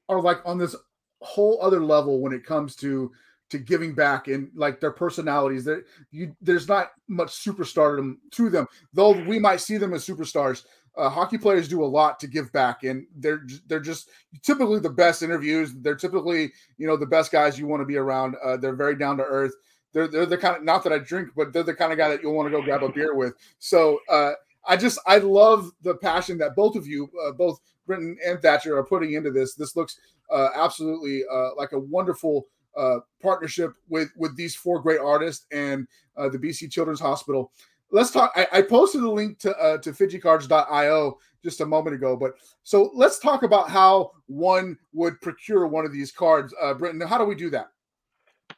are 0.08 0.20
like 0.20 0.40
on 0.44 0.58
this 0.58 0.74
whole 1.20 1.60
other 1.62 1.80
level 1.80 2.20
when 2.20 2.32
it 2.32 2.44
comes 2.44 2.74
to 2.76 3.12
to 3.50 3.58
giving 3.58 3.94
back 3.94 4.28
and 4.28 4.50
like 4.54 4.80
their 4.80 4.90
personalities. 4.90 5.64
There, 5.64 5.84
you 6.10 6.34
there's 6.40 6.66
not 6.66 6.90
much 7.06 7.28
superstardom 7.28 8.16
to 8.32 8.50
them, 8.50 8.66
though 8.92 9.12
we 9.12 9.38
might 9.38 9.60
see 9.60 9.76
them 9.76 9.94
as 9.94 10.04
superstars. 10.04 10.64
Uh, 10.98 11.08
hockey 11.08 11.38
players 11.38 11.68
do 11.68 11.84
a 11.84 11.86
lot 11.86 12.18
to 12.20 12.26
give 12.26 12.52
back, 12.52 12.82
and 12.82 13.06
they're 13.16 13.46
they're 13.68 13.80
just 13.80 14.10
typically 14.42 14.80
the 14.80 14.90
best 14.90 15.22
interviews. 15.22 15.72
They're 15.76 15.94
typically 15.94 16.52
you 16.76 16.86
know 16.86 16.96
the 16.96 17.06
best 17.06 17.30
guys 17.30 17.58
you 17.58 17.66
want 17.66 17.80
to 17.80 17.86
be 17.86 17.96
around. 17.96 18.34
Uh, 18.44 18.56
they're 18.56 18.74
very 18.74 18.96
down 18.96 19.16
to 19.18 19.24
earth. 19.24 19.54
they're 19.92 20.08
they're 20.08 20.26
the 20.26 20.36
kind 20.36 20.56
of 20.56 20.64
not 20.64 20.82
that 20.84 20.92
I 20.92 20.98
drink, 20.98 21.30
but 21.36 21.52
they're 21.52 21.62
the 21.62 21.74
kind 21.74 21.92
of 21.92 21.98
guy 21.98 22.08
that 22.08 22.22
you'll 22.22 22.34
want 22.34 22.46
to 22.46 22.50
go 22.50 22.62
grab 22.62 22.82
a 22.82 22.90
beer 22.90 23.14
with. 23.14 23.34
So 23.58 24.00
uh, 24.10 24.32
I 24.66 24.76
just 24.76 24.98
I 25.06 25.18
love 25.18 25.70
the 25.82 25.94
passion 25.94 26.36
that 26.38 26.56
both 26.56 26.76
of 26.76 26.86
you, 26.86 27.08
uh, 27.24 27.32
both 27.32 27.60
Brenton 27.86 28.18
and 28.26 28.40
Thatcher, 28.42 28.76
are 28.76 28.84
putting 28.84 29.14
into 29.14 29.30
this. 29.30 29.54
This 29.54 29.76
looks 29.76 29.98
uh, 30.30 30.48
absolutely 30.54 31.22
uh, 31.32 31.54
like 31.56 31.72
a 31.72 31.78
wonderful 31.78 32.46
uh, 32.76 32.98
partnership 33.20 33.72
with 33.88 34.10
with 34.16 34.36
these 34.36 34.54
four 34.54 34.80
great 34.80 35.00
artists 35.00 35.46
and 35.52 35.86
uh, 36.16 36.28
the 36.28 36.38
BC 36.38 36.70
Children's 36.70 37.00
Hospital. 37.00 37.50
Let's 37.90 38.10
talk. 38.10 38.32
I, 38.36 38.46
I 38.52 38.62
posted 38.62 39.02
a 39.02 39.10
link 39.10 39.38
to 39.40 39.56
uh, 39.56 39.78
to 39.78 39.92
FidjiCards.io 39.92 41.18
just 41.42 41.60
a 41.60 41.66
moment 41.66 41.94
ago, 41.96 42.16
but 42.16 42.32
so 42.62 42.90
let's 42.94 43.18
talk 43.18 43.42
about 43.42 43.70
how 43.70 44.12
one 44.26 44.76
would 44.92 45.20
procure 45.20 45.66
one 45.66 45.86
of 45.86 45.92
these 45.92 46.12
cards. 46.12 46.54
Uh, 46.60 46.74
Brenton, 46.74 47.06
how 47.06 47.18
do 47.18 47.24
we 47.24 47.34
do 47.34 47.48
that? 47.50 47.68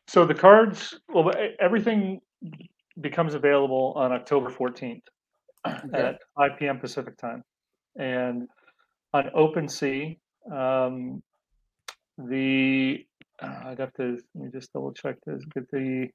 So 0.09 0.25
the 0.25 0.35
cards, 0.35 0.99
well, 1.09 1.31
everything 1.61 2.21
becomes 3.01 3.35
available 3.35 3.93
on 3.97 4.13
October 4.13 4.51
14th 4.51 5.03
okay. 5.67 5.89
at 5.93 6.19
5 6.37 6.51
p.m. 6.59 6.79
Pacific 6.79 7.17
time, 7.17 7.45
and 7.97 8.49
on 9.13 9.31
OpenSea, 9.37 10.19
um, 10.53 11.23
the 12.19 13.07
uh, 13.43 13.61
I'd 13.67 13.79
have 13.79 13.93
to 13.95 14.19
let 14.35 14.45
me 14.45 14.51
just 14.53 14.73
double 14.73 14.93
check 14.93 15.17
this, 15.27 15.45
get 15.55 15.71
the 15.71 16.09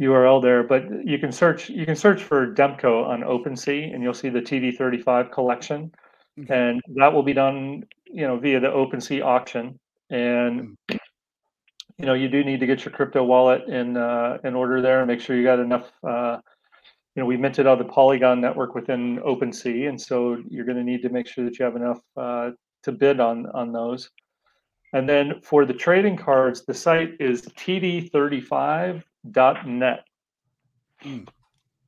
URL 0.00 0.42
there, 0.42 0.62
but 0.62 0.84
you 1.04 1.18
can 1.18 1.30
search 1.30 1.70
you 1.70 1.86
can 1.86 1.96
search 1.96 2.22
for 2.22 2.52
Demko 2.52 3.06
on 3.06 3.20
OpenSea 3.20 3.94
and 3.94 4.02
you'll 4.02 4.14
see 4.14 4.28
the 4.28 4.40
TD35 4.40 5.30
collection, 5.30 5.92
mm-hmm. 6.38 6.52
and 6.52 6.82
that 6.96 7.12
will 7.12 7.22
be 7.22 7.32
done 7.32 7.84
you 8.06 8.26
know 8.26 8.38
via 8.38 8.60
the 8.60 8.68
OpenSea 8.68 9.24
auction. 9.24 9.78
And 10.10 10.76
mm-hmm. 10.88 10.96
you 11.98 12.06
know 12.06 12.14
you 12.14 12.28
do 12.28 12.42
need 12.42 12.60
to 12.60 12.66
get 12.66 12.84
your 12.84 12.92
crypto 12.92 13.22
wallet 13.22 13.68
in 13.68 13.96
uh, 13.96 14.38
in 14.42 14.54
order 14.54 14.82
there 14.82 14.98
and 14.98 15.08
make 15.08 15.20
sure 15.20 15.36
you 15.36 15.44
got 15.44 15.60
enough. 15.60 15.90
Uh, 16.02 16.38
you 17.14 17.22
know 17.22 17.26
we 17.26 17.36
minted 17.36 17.68
out 17.68 17.78
the 17.78 17.84
Polygon 17.84 18.40
network 18.40 18.74
within 18.74 19.20
OpenSea, 19.20 19.88
and 19.88 20.00
so 20.00 20.42
you're 20.48 20.66
going 20.66 20.78
to 20.78 20.84
need 20.84 21.02
to 21.02 21.08
make 21.08 21.28
sure 21.28 21.44
that 21.44 21.56
you 21.58 21.64
have 21.64 21.76
enough 21.76 22.00
uh, 22.16 22.50
to 22.82 22.90
bid 22.90 23.20
on 23.20 23.46
on 23.54 23.72
those. 23.72 24.10
And 24.94 25.06
then 25.08 25.40
for 25.42 25.66
the 25.66 25.74
trading 25.74 26.16
cards, 26.16 26.64
the 26.64 26.72
site 26.72 27.16
is 27.18 27.42
td35.net. 27.42 30.04
Mm. 31.02 31.26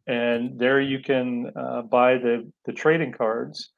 And 0.09 0.59
there 0.59 0.81
you 0.81 0.99
can 0.99 1.53
uh, 1.55 1.83
buy 1.83 2.19
the, 2.19 2.51
the 2.65 2.73
trading 2.73 3.13
cards. 3.13 3.71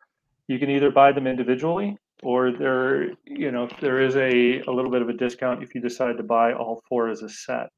You 0.47 0.59
can 0.59 0.71
either 0.71 0.91
buy 0.91 1.13
them 1.13 1.27
individually 1.27 1.99
or 2.23 2.53
there, 2.53 3.11
you 3.27 3.53
know, 3.53 3.69
there 3.83 4.01
is 4.01 4.17
a, 4.17 4.63
a 4.63 4.71
little 4.71 4.91
bit 4.91 5.03
of 5.03 5.11
a 5.11 5.13
discount 5.13 5.63
if 5.63 5.75
you 5.75 5.83
decide 5.83 6.17
to 6.17 6.23
buy 6.23 6.55
all 6.55 6.83
four 6.89 7.11
as 7.11 7.21
a 7.23 7.29
set. 7.29 7.69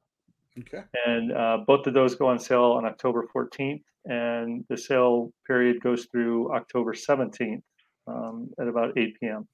Okay. 0.57 0.85
And 1.05 1.33
uh, 1.33 1.65
both 1.67 1.85
of 1.89 1.95
those 1.95 2.15
go 2.15 2.29
on 2.29 2.39
sale 2.39 2.63
on 2.63 2.85
October 2.85 3.27
14th, 3.35 3.83
and 4.05 4.65
the 4.69 4.77
sale 4.77 5.33
period 5.49 5.83
goes 5.83 6.07
through 6.13 6.53
October 6.53 6.93
17th 6.93 7.63
um, 8.07 8.51
at 8.61 8.69
about 8.69 8.97
8 8.97 9.19
p.m. 9.19 9.49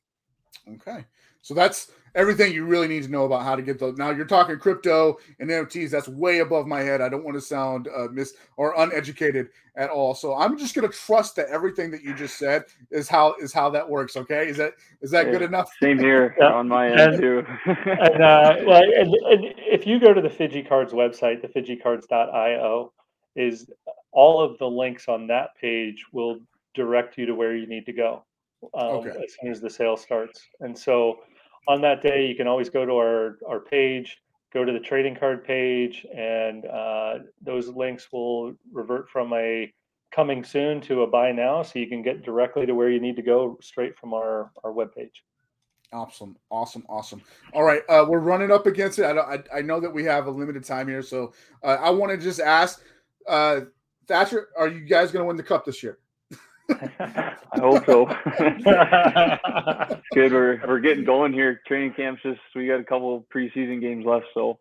Okay. 0.74 1.04
So 1.42 1.54
that's 1.54 1.92
everything 2.16 2.52
you 2.52 2.64
really 2.64 2.88
need 2.88 3.04
to 3.04 3.08
know 3.08 3.24
about 3.24 3.44
how 3.44 3.54
to 3.54 3.62
get 3.62 3.78
those. 3.78 3.96
Now 3.98 4.10
you're 4.10 4.26
talking 4.26 4.58
crypto 4.58 5.18
and 5.38 5.48
NFTs. 5.48 5.90
That's 5.90 6.08
way 6.08 6.40
above 6.40 6.66
my 6.66 6.80
head. 6.80 7.00
I 7.00 7.08
don't 7.08 7.24
want 7.24 7.36
to 7.36 7.40
sound 7.40 7.88
uh, 7.96 8.08
mis 8.10 8.34
or 8.56 8.74
uneducated 8.76 9.50
at 9.76 9.90
all. 9.90 10.14
So 10.14 10.34
I'm 10.34 10.58
just 10.58 10.74
going 10.74 10.90
to 10.90 10.96
trust 10.96 11.36
that 11.36 11.48
everything 11.48 11.90
that 11.92 12.02
you 12.02 12.14
just 12.14 12.36
said 12.36 12.64
is 12.90 13.08
how 13.08 13.34
is 13.40 13.52
how 13.52 13.70
that 13.70 13.88
works. 13.88 14.16
Okay, 14.16 14.48
is 14.48 14.56
that 14.56 14.72
is 15.02 15.10
that 15.12 15.26
yeah, 15.26 15.32
good 15.32 15.42
enough? 15.42 15.70
Same 15.80 16.00
here 16.00 16.34
yeah. 16.40 16.46
on 16.46 16.66
my 16.66 16.88
end 16.88 17.00
and, 17.00 17.20
too. 17.20 17.44
and, 17.66 18.22
uh, 18.22 18.56
well, 18.66 18.82
and, 18.82 19.14
and 19.14 19.54
if 19.58 19.86
you 19.86 20.00
go 20.00 20.12
to 20.12 20.20
the 20.20 20.30
Fidji 20.30 20.64
Cards 20.64 20.92
website, 20.92 21.42
the 21.42 21.48
FidjiCards.io, 21.48 22.92
is 23.36 23.70
all 24.10 24.40
of 24.40 24.58
the 24.58 24.66
links 24.66 25.06
on 25.06 25.28
that 25.28 25.50
page 25.60 26.04
will 26.12 26.40
direct 26.74 27.18
you 27.18 27.26
to 27.26 27.34
where 27.34 27.54
you 27.54 27.68
need 27.68 27.86
to 27.86 27.92
go 27.92 28.24
um, 28.74 28.96
okay. 28.96 29.10
as 29.10 29.34
soon 29.40 29.50
as 29.50 29.60
the 29.60 29.70
sale 29.70 29.96
starts. 29.96 30.40
And 30.60 30.76
so 30.76 31.18
on 31.68 31.80
that 31.82 32.02
day, 32.02 32.26
you 32.26 32.34
can 32.34 32.46
always 32.46 32.70
go 32.70 32.84
to 32.84 32.92
our, 32.92 33.38
our 33.48 33.60
page, 33.60 34.18
go 34.52 34.64
to 34.64 34.72
the 34.72 34.80
trading 34.80 35.16
card 35.16 35.44
page, 35.44 36.06
and 36.14 36.66
uh, 36.66 37.18
those 37.42 37.68
links 37.68 38.08
will 38.12 38.54
revert 38.72 39.08
from 39.10 39.32
a 39.32 39.72
coming 40.12 40.44
soon 40.44 40.80
to 40.82 41.02
a 41.02 41.06
buy 41.06 41.32
now. 41.32 41.62
So 41.62 41.78
you 41.78 41.88
can 41.88 42.02
get 42.02 42.22
directly 42.22 42.66
to 42.66 42.74
where 42.74 42.90
you 42.90 43.00
need 43.00 43.16
to 43.16 43.22
go 43.22 43.58
straight 43.60 43.98
from 43.98 44.14
our, 44.14 44.50
our 44.64 44.72
webpage. 44.72 45.22
Awesome, 45.92 46.36
awesome, 46.50 46.84
awesome. 46.88 47.22
All 47.52 47.62
right, 47.62 47.82
uh, 47.88 48.04
we're 48.08 48.18
running 48.18 48.50
up 48.50 48.66
against 48.66 48.98
it. 48.98 49.04
I, 49.04 49.12
I, 49.18 49.58
I 49.58 49.62
know 49.62 49.78
that 49.80 49.90
we 49.90 50.04
have 50.04 50.26
a 50.26 50.30
limited 50.30 50.64
time 50.64 50.88
here, 50.88 51.02
so 51.02 51.32
uh, 51.62 51.78
I 51.80 51.90
want 51.90 52.12
to 52.12 52.18
just 52.18 52.40
ask 52.40 52.82
uh, 53.28 53.60
Thatcher, 54.06 54.48
are 54.56 54.68
you 54.68 54.80
guys 54.80 55.10
going 55.12 55.22
to 55.22 55.26
win 55.26 55.36
the 55.36 55.42
cup 55.42 55.64
this 55.64 55.82
year? 55.82 55.98
I 56.70 57.36
hope 57.58 57.86
so. 57.86 58.06
Good, 60.14 60.32
we're 60.32 60.60
we're 60.66 60.80
getting 60.80 61.04
going 61.04 61.32
here. 61.32 61.60
Training 61.66 61.92
camps 61.94 62.22
just 62.22 62.40
we 62.54 62.66
got 62.66 62.80
a 62.80 62.84
couple 62.84 63.26
preseason 63.34 63.80
games 63.80 64.04
left, 64.04 64.26
so 64.34 64.58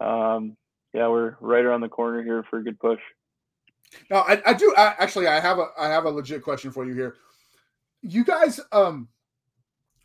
um, 0.00 0.56
yeah, 0.92 1.08
we're 1.08 1.36
right 1.40 1.64
around 1.64 1.80
the 1.80 1.88
corner 1.88 2.22
here 2.22 2.44
for 2.50 2.58
a 2.58 2.64
good 2.64 2.78
push. 2.78 3.00
Now, 4.10 4.24
I, 4.28 4.40
I 4.46 4.54
do 4.54 4.74
I, 4.76 4.94
actually. 4.98 5.26
I 5.26 5.40
have 5.40 5.58
a 5.58 5.68
I 5.78 5.88
have 5.88 6.04
a 6.04 6.10
legit 6.10 6.42
question 6.42 6.70
for 6.70 6.84
you 6.84 6.94
here. 6.94 7.16
You 8.02 8.24
guys, 8.24 8.60
um, 8.72 9.08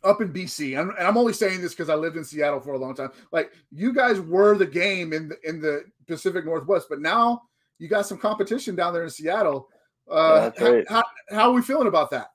up 0.04 0.20
in 0.20 0.32
BC, 0.32 0.78
and, 0.80 0.90
and 0.90 1.06
I'm 1.06 1.16
only 1.16 1.32
saying 1.32 1.60
this 1.60 1.72
because 1.72 1.88
I 1.88 1.94
lived 1.94 2.16
in 2.16 2.24
Seattle 2.24 2.60
for 2.60 2.74
a 2.74 2.78
long 2.78 2.94
time. 2.94 3.10
Like 3.32 3.52
you 3.70 3.92
guys 3.92 4.20
were 4.20 4.56
the 4.56 4.66
game 4.66 5.12
in 5.12 5.28
the, 5.28 5.36
in 5.44 5.60
the 5.60 5.84
Pacific 6.06 6.44
Northwest, 6.44 6.86
but 6.88 7.00
now 7.00 7.42
you 7.78 7.88
got 7.88 8.06
some 8.06 8.18
competition 8.18 8.74
down 8.74 8.92
there 8.92 9.04
in 9.04 9.10
Seattle. 9.10 9.68
Uh, 10.10 10.50
yeah, 10.58 10.64
right. 10.64 10.84
how, 10.88 11.04
how, 11.30 11.50
are 11.50 11.52
we 11.52 11.62
feeling 11.62 11.88
about 11.88 12.10
that? 12.10 12.30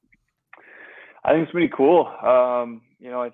I 1.23 1.31
think 1.31 1.43
it's 1.43 1.51
pretty 1.51 1.71
cool. 1.75 2.07
Um, 2.21 2.81
you 2.99 3.09
know, 3.09 3.23
I, 3.23 3.31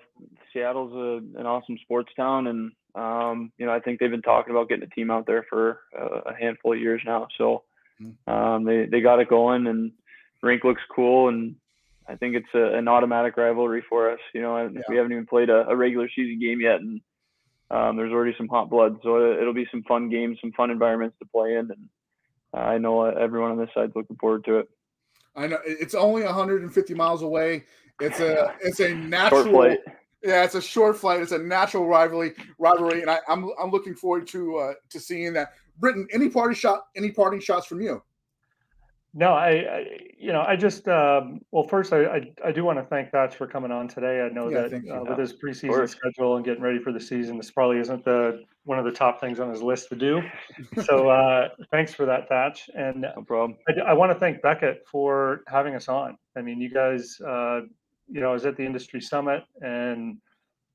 Seattle's 0.52 0.92
a, 0.92 1.40
an 1.40 1.46
awesome 1.46 1.78
sports 1.82 2.12
town, 2.16 2.46
and 2.46 2.72
um, 2.94 3.52
you 3.58 3.66
know, 3.66 3.72
I 3.72 3.80
think 3.80 3.98
they've 3.98 4.10
been 4.10 4.22
talking 4.22 4.50
about 4.50 4.68
getting 4.68 4.84
a 4.84 4.94
team 4.94 5.10
out 5.10 5.26
there 5.26 5.44
for 5.48 5.80
a, 5.98 6.30
a 6.30 6.34
handful 6.34 6.72
of 6.72 6.80
years 6.80 7.02
now. 7.04 7.26
So 7.36 7.64
hmm. 7.98 8.32
um, 8.32 8.64
they 8.64 8.86
they 8.86 9.00
got 9.00 9.20
it 9.20 9.28
going, 9.28 9.66
and 9.66 9.92
rink 10.42 10.64
looks 10.64 10.82
cool, 10.94 11.28
and 11.28 11.56
I 12.08 12.16
think 12.16 12.34
it's 12.34 12.54
a, 12.54 12.76
an 12.76 12.88
automatic 12.88 13.36
rivalry 13.36 13.84
for 13.88 14.10
us. 14.10 14.20
You 14.34 14.42
know, 14.42 14.56
yeah. 14.58 14.80
we 14.88 14.96
haven't 14.96 15.12
even 15.12 15.26
played 15.26 15.50
a, 15.50 15.68
a, 15.68 15.76
regular 15.76 16.08
season 16.14 16.38
game 16.40 16.60
yet, 16.60 16.80
and 16.80 17.00
um, 17.70 17.96
there's 17.96 18.12
already 18.12 18.34
some 18.38 18.48
hot 18.48 18.70
blood. 18.70 18.98
So 19.02 19.32
it'll 19.32 19.54
be 19.54 19.68
some 19.70 19.82
fun 19.82 20.08
games, 20.08 20.38
some 20.40 20.52
fun 20.52 20.70
environments 20.70 21.16
to 21.18 21.26
play 21.26 21.52
in, 21.52 21.70
and 21.70 21.88
I 22.54 22.78
know 22.78 23.04
everyone 23.04 23.52
on 23.52 23.58
this 23.58 23.70
side's 23.74 23.94
looking 23.94 24.16
forward 24.16 24.44
to 24.44 24.58
it. 24.58 24.68
I 25.36 25.46
know 25.46 25.58
it's 25.64 25.94
only 25.94 26.24
150 26.24 26.94
miles 26.94 27.22
away. 27.22 27.64
It's 28.00 28.20
a 28.20 28.54
it's 28.60 28.80
a 28.80 28.94
natural 28.94 29.76
yeah, 30.22 30.42
it's 30.42 30.56
a 30.56 30.62
short 30.62 30.96
flight. 30.98 31.20
It's 31.20 31.32
a 31.32 31.38
natural 31.38 31.86
rivalry 31.86 32.34
rivalry, 32.58 33.02
and 33.02 33.10
I, 33.10 33.16
am 33.28 33.44
I'm, 33.44 33.50
I'm 33.62 33.70
looking 33.70 33.94
forward 33.94 34.26
to 34.28 34.56
uh, 34.58 34.72
to 34.90 35.00
seeing 35.00 35.32
that. 35.34 35.52
Britain, 35.78 36.08
any 36.12 36.28
party 36.28 36.56
shot, 36.56 36.86
any 36.96 37.12
parting 37.12 37.38
shots 37.38 37.66
from 37.66 37.80
you? 37.80 38.02
No, 39.18 39.32
I, 39.32 39.48
I, 39.48 39.86
you 40.16 40.32
know, 40.32 40.44
I 40.46 40.54
just, 40.54 40.86
um, 40.86 41.40
well, 41.50 41.64
first, 41.64 41.92
I, 41.92 42.04
I, 42.04 42.32
I, 42.44 42.52
do 42.52 42.62
want 42.62 42.78
to 42.78 42.84
thank 42.84 43.10
Thatch 43.10 43.34
for 43.34 43.48
coming 43.48 43.72
on 43.72 43.88
today. 43.88 44.20
I 44.20 44.28
know 44.28 44.48
yeah, 44.48 44.68
that 44.68 44.88
uh, 44.88 45.02
with 45.08 45.18
his 45.18 45.32
preseason 45.32 45.88
schedule 45.88 46.36
and 46.36 46.44
getting 46.44 46.62
ready 46.62 46.78
for 46.78 46.92
the 46.92 47.00
season, 47.00 47.36
this 47.36 47.50
probably 47.50 47.80
isn't 47.80 48.04
the 48.04 48.44
one 48.62 48.78
of 48.78 48.84
the 48.84 48.92
top 48.92 49.20
things 49.20 49.40
on 49.40 49.50
his 49.50 49.60
list 49.60 49.88
to 49.88 49.96
do. 49.96 50.22
so, 50.84 51.08
uh, 51.08 51.48
thanks 51.72 51.92
for 51.92 52.06
that, 52.06 52.28
Thatch. 52.28 52.70
And 52.76 53.00
no 53.00 53.24
problem. 53.26 53.58
I, 53.68 53.90
I, 53.90 53.92
want 53.92 54.12
to 54.12 54.18
thank 54.20 54.40
Beckett 54.40 54.84
for 54.86 55.42
having 55.48 55.74
us 55.74 55.88
on. 55.88 56.16
I 56.36 56.42
mean, 56.42 56.60
you 56.60 56.70
guys, 56.70 57.20
uh, 57.26 57.62
you 58.06 58.20
know, 58.20 58.30
I 58.30 58.32
was 58.34 58.46
at 58.46 58.56
the 58.56 58.64
industry 58.64 59.00
summit 59.00 59.42
and 59.60 60.18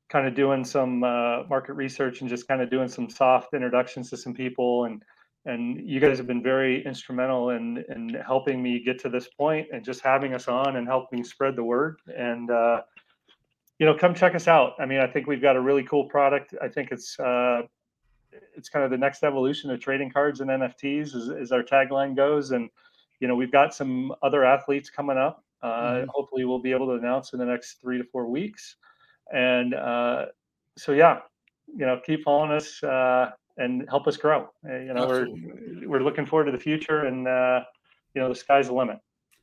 kind 0.10 0.28
of 0.28 0.36
doing 0.36 0.66
some 0.66 1.02
uh, 1.02 1.44
market 1.50 1.76
research 1.76 2.20
and 2.20 2.30
just 2.30 2.46
kind 2.50 2.62
of 2.62 2.70
doing 2.70 2.90
some 2.90 3.10
soft 3.10 3.54
introductions 3.54 4.10
to 4.10 4.18
some 4.18 4.34
people 4.34 4.84
and 4.84 5.02
and 5.46 5.88
you 5.88 6.00
guys 6.00 6.18
have 6.18 6.28
been 6.28 6.42
very 6.42 6.86
instrumental 6.86 7.50
in 7.52 7.84
in 7.90 8.16
helping 8.26 8.64
me 8.64 8.80
get 8.80 9.00
to 9.00 9.10
this 9.10 9.28
point 9.28 9.68
and 9.74 9.84
just 9.84 10.02
having 10.02 10.34
us 10.34 10.48
on 10.48 10.78
and 10.78 10.88
helping 10.88 11.24
spread 11.24 11.56
the 11.56 11.64
word. 11.64 12.00
And 12.16 12.50
uh, 12.50 12.82
you 13.80 13.86
know 13.86 13.96
come 13.96 14.14
check 14.14 14.36
us 14.36 14.48
out. 14.48 14.74
I 14.80 14.86
mean 14.86 15.00
i 15.00 15.08
think 15.08 15.28
we've 15.28 15.42
got 15.42 15.56
a 15.56 15.62
really 15.62 15.84
cool 15.84 16.06
product. 16.06 16.54
I 16.62 16.70
think 16.70 16.92
it's 16.92 17.20
uh, 17.20 17.64
it's 18.56 18.70
kind 18.70 18.86
of 18.86 18.92
the 18.92 18.98
next 18.98 19.24
evolution 19.24 19.70
of 19.70 19.80
trading 19.80 20.12
cards 20.12 20.40
and 20.42 20.50
nfts 20.50 21.16
as, 21.16 21.30
as 21.30 21.52
our 21.52 21.64
tagline 21.64 22.16
goes. 22.16 22.52
And 22.52 22.70
you 23.20 23.28
know 23.28 23.36
we've 23.36 23.52
got 23.52 23.74
some 23.74 24.14
other 24.22 24.46
athletes 24.46 24.90
coming 24.90 25.18
up. 25.18 25.44
Uh, 25.62 25.68
mm-hmm. 25.68 26.10
hopefully 26.10 26.46
we'll 26.46 26.60
be 26.60 26.72
able 26.72 26.88
to 26.88 26.94
announce 26.94 27.34
in 27.34 27.40
the 27.40 27.46
next 27.46 27.80
three 27.82 27.98
to 27.98 28.04
four 28.06 28.28
weeks. 28.28 28.78
And 29.34 29.74
uh, 29.74 30.28
so 30.78 30.94
yeah 30.94 31.20
you 31.76 31.86
know 31.86 32.00
keep 32.06 32.24
following 32.24 32.52
us 32.52 32.82
uh, 32.84 33.32
and 33.58 33.88
help 33.90 34.08
us 34.08 34.18
grow. 34.18 34.50
Uh, 34.68 34.78
you 34.78 34.94
know, 34.94 35.04
Absolutely. 35.04 35.44
we're 35.82 35.90
we're 35.90 36.04
looking 36.04 36.26
forward 36.26 36.46
to 36.46 36.52
the 36.52 36.58
future, 36.58 37.06
and 37.06 37.28
uh, 37.28 37.62
you 38.14 38.22
know, 38.22 38.30
the 38.30 38.36
sky's 38.36 38.68
the 38.68 38.74
limit. 38.74 39.00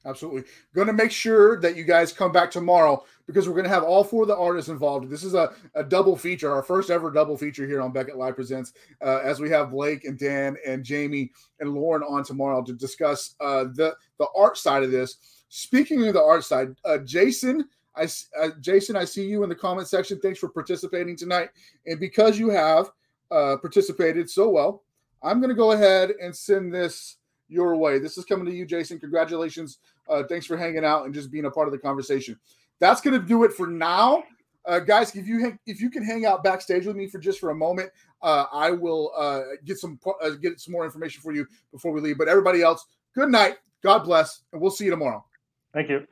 Absolutely. 0.07 0.45
Going 0.75 0.87
to 0.87 0.95
make 0.95 1.11
sure 1.11 1.61
that 1.61 1.77
you 1.77 1.85
guys 1.85 2.11
come 2.11 2.33
back 2.33 2.51
tomorrow 2.51 3.05
because 3.27 3.47
we're 3.47 3.55
going 3.55 3.67
to 3.67 3.71
have 3.71 3.83
all 3.83 4.03
four 4.03 4.23
of 4.23 4.29
the 4.29 4.37
artists 4.37 4.71
involved. 4.71 5.11
This 5.11 5.23
is 5.23 5.35
a, 5.35 5.53
a 5.75 5.85
double 5.85 6.17
feature, 6.17 6.51
our 6.51 6.63
first 6.63 6.89
ever 6.89 7.11
double 7.11 7.37
feature 7.37 7.67
here 7.67 7.83
on 7.83 7.93
Beckett 7.93 8.17
Live 8.17 8.35
Presents, 8.35 8.73
uh, 9.05 9.19
as 9.23 9.41
we 9.41 9.51
have 9.51 9.71
Blake 9.71 10.07
and 10.07 10.19
Dan 10.19 10.57
and 10.67 10.83
Jamie 10.83 11.31
and 11.61 11.75
Lauren 11.75 12.03
on 12.03 12.25
tomorrow 12.25 12.63
to 12.63 12.73
discuss 12.73 13.35
uh, 13.41 13.65
the, 13.75 13.95
the 14.19 14.27
art 14.35 14.57
side 14.57 14.83
of 14.83 14.91
this. 14.91 15.45
Speaking 15.51 16.07
of 16.07 16.15
the 16.15 16.23
art 16.23 16.45
side, 16.45 16.75
uh, 16.87 16.99
Jason, 16.99 17.69
I, 17.95 18.09
uh, 18.41 18.51
Jason, 18.61 18.97
I 18.97 19.05
see 19.05 19.27
you 19.27 19.43
in 19.43 19.51
the 19.51 19.55
comment 19.55 19.89
section. 19.89 20.19
Thanks 20.19 20.39
for 20.39 20.49
participating 20.49 21.17
tonight. 21.17 21.51
And 21.87 22.01
because 22.01 22.39
you 22.39 22.49
have 22.49 22.91
uh, 23.31 23.57
participated 23.57 24.29
so 24.29 24.49
well, 24.49 24.83
I'm 25.23 25.41
going 25.41 25.51
to 25.51 25.57
go 25.57 25.73
ahead 25.73 26.13
and 26.23 26.35
send 26.35 26.73
this 26.73 27.17
your 27.49 27.77
way. 27.77 27.99
This 27.99 28.17
is 28.17 28.25
coming 28.25 28.47
to 28.47 28.55
you, 28.55 28.65
Jason. 28.65 28.99
Congratulations. 28.99 29.79
Uh, 30.09 30.23
thanks 30.29 30.47
for 30.47 30.57
hanging 30.57 30.85
out 30.85 31.05
and 31.05 31.15
just 31.15 31.31
being 31.31 31.45
a 31.45 31.51
part 31.51 31.69
of 31.69 31.73
the 31.73 31.79
conversation. 31.79 32.39
That's 32.79 33.01
going 33.01 33.21
to 33.21 33.27
do 33.27 33.45
it 33.45 33.53
for 33.53 33.67
now. 33.67 34.25
Uh, 34.67 34.79
guys, 34.79 35.15
if 35.17 35.27
you 35.27 35.59
if 35.67 35.81
you 35.81 35.91
can 35.91 36.05
hang 36.05 36.27
out 36.27 36.45
backstage 36.45 36.87
with 36.87 36.97
me 36.97 37.09
for 37.09 37.19
just 37.19 37.41
for 37.41 37.51
a 37.51 37.55
moment, 37.55 37.91
uh, 38.23 38.45
I 38.53 38.71
will 38.71 39.13
uh, 39.17 39.43
get 39.65 39.79
some 39.79 39.99
uh, 40.23 40.31
get 40.31 40.61
some 40.61 40.73
more 40.73 40.85
information 40.85 41.23
for 41.23 41.33
you 41.33 41.47
before 41.73 41.93
we 41.93 42.01
leave. 42.01 42.19
But 42.19 42.29
everybody 42.29 42.63
else, 42.63 42.87
good 43.15 43.31
night, 43.31 43.57
God 43.83 44.01
bless, 44.01 44.43
and 44.53 44.61
we'll 44.61 44.71
see 44.71 44.85
you 44.85 44.91
tomorrow. 44.91 45.25
Thank 45.73 45.89
you. 45.89 46.07